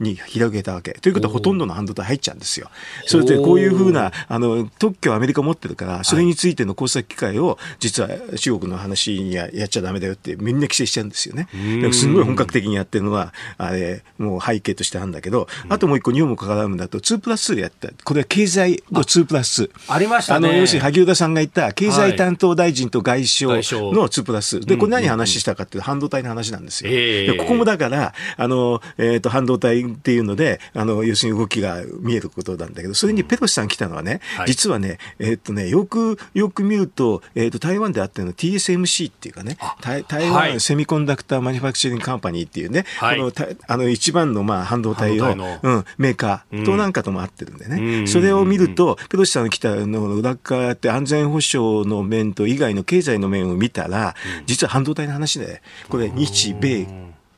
[0.00, 0.92] に広げたわけ。
[0.92, 2.70] ということはほとんどの半導体入っちゃうんですよ。
[3.06, 8.08] それでこういうふうなあの特許をアメリカ持ってるから、それについての工作機械を実は
[8.38, 11.48] 中国の話にややっちゃだめだよってみんな規制しちゃうんですよね。
[11.92, 17.88] すごい本格的にやってるのは、あれ、もう背景としてあるんだけど、あともう一個日本も関わるんだと2プラス2やった。
[18.04, 20.48] これは経済の2プラスありましたね。
[20.48, 24.60] あの、要するに萩生田さんが言った経済担当大臣と外相の2プラス。
[24.60, 26.90] で、これ何話したかっていうと半導体の話なんですよ。
[26.90, 43.32] でここもだから、あの、えっ、ー、と、半導体っていうので、あの、要するに動きが見えることなんだけど、それにペロシさん来たのはね、うん、実はね、えー、っとね、よく、よく見ると、えー、っと、台湾であっての TSMC っていうかね、台湾セミコンダクターマニファクチャリングカンパニーっていうね、はい、この
[43.66, 45.26] あの一番のまあ半導体を、
[45.62, 54.14] うん、メーカーとなんかとも合ってるんでね、うん、それを見ると、ペロシさんが来たの裏側って安全保障の面と以外の経済の面を見たら、
[54.46, 56.86] 実は半導体の話で、これ日米、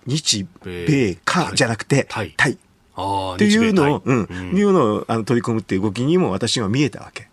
[0.07, 2.35] 日米韓じゃなくて、タイ。
[3.35, 7.29] っていうのを、うん、いうのをあの取り込むっていう動きにも私は見えたわけ。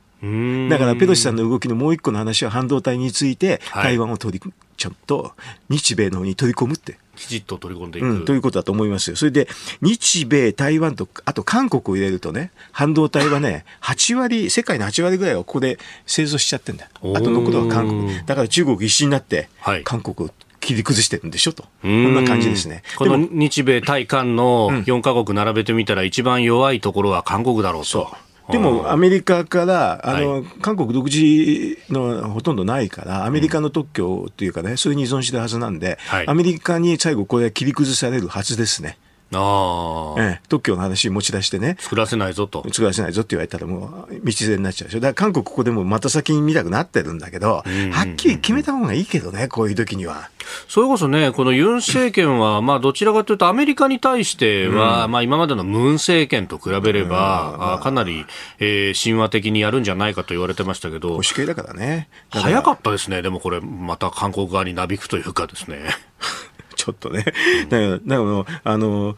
[0.69, 5.33] だからペロシさんの動きのもう一個の話は半導体について台湾を取り、ちょっと
[5.69, 6.97] 日米の方に取り込むって。
[7.17, 9.15] きちっと取り込んでいく、うん、ということだと思いますよ。
[9.15, 9.47] それで、
[9.81, 16.89] 日米、台湾と、あと韓国を入れるとね、半導体はね、 8割、世界の8割ぐらいはここで製造しちゃってんだよ。
[17.15, 18.15] あと残るは韓国。
[18.25, 19.49] だから中国一心になって、
[19.83, 20.31] 韓国を
[20.67, 21.63] 切り崩してるんでしょと。
[21.81, 22.83] こんな感じですね。
[22.97, 28.09] この日米対韓の4か国並べてみたら、一番弱いところは韓国だろうと。
[28.51, 38.97] でもアメリカからあの、はい、韓国独自のほとんどないから、アメリカの特許というかね、それに依存してるはずなんで、はい、アメリカに最後、これ切り崩されるはずですね。
[39.33, 41.75] あええ、特許の話持ち出してね。
[41.79, 42.63] 作らせないぞと。
[42.71, 44.99] 作らせないぞって言われたらもう道連れになっちゃうでしょ。
[44.99, 47.63] だから韓国ここでもまた先に見たくなってるんだけど、は
[48.13, 50.29] っきり決めた方がいいけどね、こういう時には。
[50.67, 58.25] それこそね、このユン政権は、まあどちらかというとアメリカに対しては、うん、まあ今までのムン政権と比べれば、うん、かなり、
[58.59, 61.09] えー、神話的にやるんじゃないかと言われてましたけど。
[61.09, 62.09] 保守系だからね。
[62.29, 63.21] 早かったですね。
[63.21, 65.79] でもこれ、また韓国側になびくというかですね。
[66.87, 67.25] ちょっとね。
[67.69, 69.17] だから、だからあの、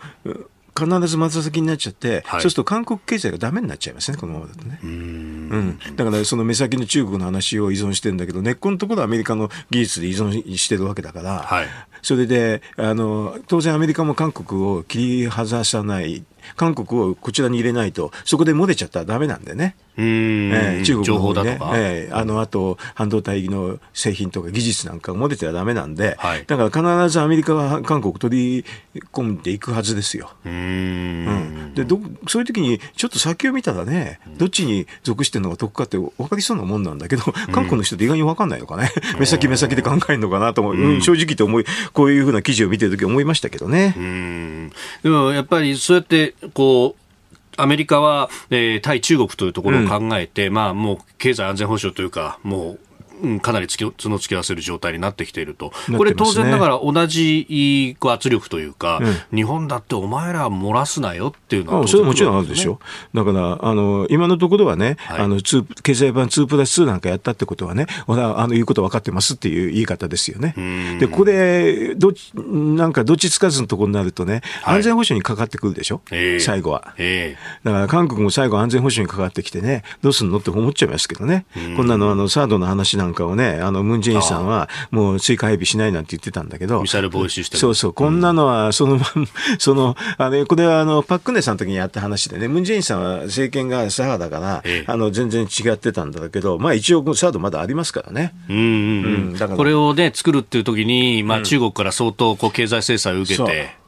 [0.79, 4.79] 必ず松先になっちゃって、はい、そうすると韓国経済がダメになっちゃいますね、このままだとね。
[4.81, 11.67] うん,、だからその目先の中国の話を依存してるんだけど、根っこのところはアメリカの技術で依存してるわけだから、はい、
[12.01, 16.23] それであの当然アメリカも韓国を切り外さない、
[16.55, 19.75] 韓国をこちらに入れないと、そこで漏れちゃったらだめなんでね。
[20.01, 28.65] えー、中国の、ね、えー、あのあと半導体の製品とか技術なんかが漏れてはだめなんで、はい、だから必ずアメリカは韓国取り
[29.11, 30.31] 込んでいくはずですよ。
[30.45, 44.69] うん、でどそういう時にちょっと先を見たらね、どっちに属してるのが得かって分かりそうなもんなんだけど、韓国の人って意外に分かんないのかね、目先目先で考えるのかなと思う、うん、正直と思い、こういうふうな記事を見てる時思いましたけどね。
[45.03, 52.79] でもやっぱりそうやってこうアメリカは、えー、対中国というところを考えて、うん、まあもう経済安全保障というか、もう
[53.21, 58.99] うん、かなりつき角突き合わせる状態になってきていると、ね、これ、当然ながら同じ圧力というか、
[59.31, 62.79] うん、日本だってお前ら漏らすなよっていうのは、ね、それはもちろんあるでしょ、
[63.13, 70.55] だからあの今のところはね、はい、あの経済版2プラス2なんかやったってことはね、俺はあの言うこと分かってますっていう言い方ですよね。
[70.99, 77.65] で、これどっち、なんかどっちつかずのところになるとね、安全保障にかかってくるでしょ、はい、最後は、えー。
[77.65, 81.45] だから韓国も最後、安全保障にかかってきてね、どうすんのって思っちゃいますけどね、
[81.75, 88.99] こんなのあのサードの話なんかをね、あのムン・ジェインさんはもう追加配備しないなんて言ってたんだけど、ミサイル防止してそうそう、こんなのはその、
[89.59, 98.33] そのあれこれはあのパク・クネさんの時にやった話でね、ムン・ジェインさんは政権が左派だから、ええ、あの全然違ってたんだけど、まあ、一応、サードまだありますからね。
[98.49, 99.33] うんうんうん。
[99.33, 99.57] だから。
[99.57, 103.79] これを、ね、作るっていう時に、まあ、中国から相当こう経済制裁を受けて。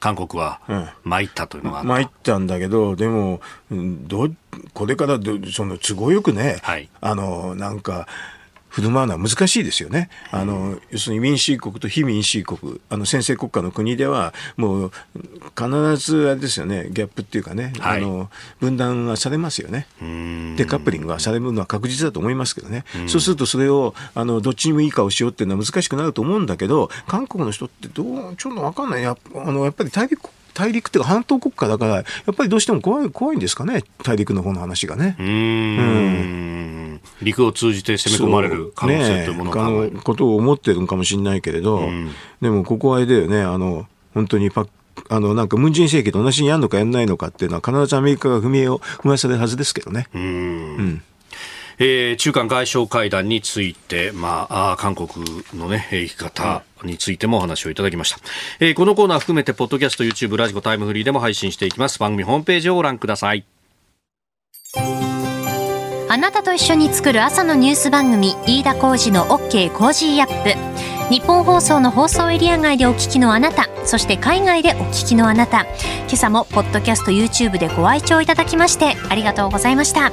[0.00, 0.60] 韓国は
[1.02, 4.28] 参ったというのが、うん、参ったんだけど、でも、ど
[4.72, 5.18] これから
[5.52, 8.06] その都合よくね、はい、あのなんか、
[8.68, 10.10] 振る舞うのは難しいですよね。
[10.30, 14.92] あの、要するに民主主義国と非民主主義国、あの、先制国家の国では、もう、
[15.56, 19.86] 必ずあれですよね、ギャップっていうかね、はい、あの、分断はされますよね。
[20.56, 22.84] デカップリングはされるのは確実だと思いますけどね。
[23.06, 29.02] そうするとそれを、あの、どっちにもいい顔しようっていうのは難しくなると思うんだけど、韓国の人ってどう、ちょっとわかんない。
[29.02, 35.14] やあの、やっぱり大陸大陸っていうか半島国家だから、やっぱりどうしても怖い怖いんですかね、大陸の方の話がね。
[35.20, 37.00] うんうん。
[37.22, 41.88] 陸を通じて攻め込まれる可能性というものが、ね、ことを思ってるのかもしれないけれど、
[42.40, 44.66] でもここはあれだよね、あの本当にパ
[45.08, 50.08] あのなんかムン・ジェイン政権と同じにやるのかやらないのかっていうのは、必ずアメリカが踏み絵を踏まされるはずですけどね。
[50.12, 50.22] うん。
[50.22, 50.24] う
[50.82, 51.02] ん
[51.78, 55.08] えー、中韓外相会談について、まあ、あ韓国
[55.54, 58.18] のね、生き方についてもお話をいただきました。
[58.60, 61.98] えー、このコーナー含めて、ポッドキャスト、YouTube、 radiko、タイムフリーでも配信していきます。
[61.98, 63.44] 番組ホームページをご覧ください。
[66.10, 70.78] あなたと一緒に作る朝のニュース番組、飯田浩司の OK Cozy Up。
[71.12, 80.12] ニッポン放送の放送エリア外でお聞きのあなた、そして海外でお聞きのあなた、今朝もポッドキャスト YouTube でご愛聴いただきましてありがとうございました。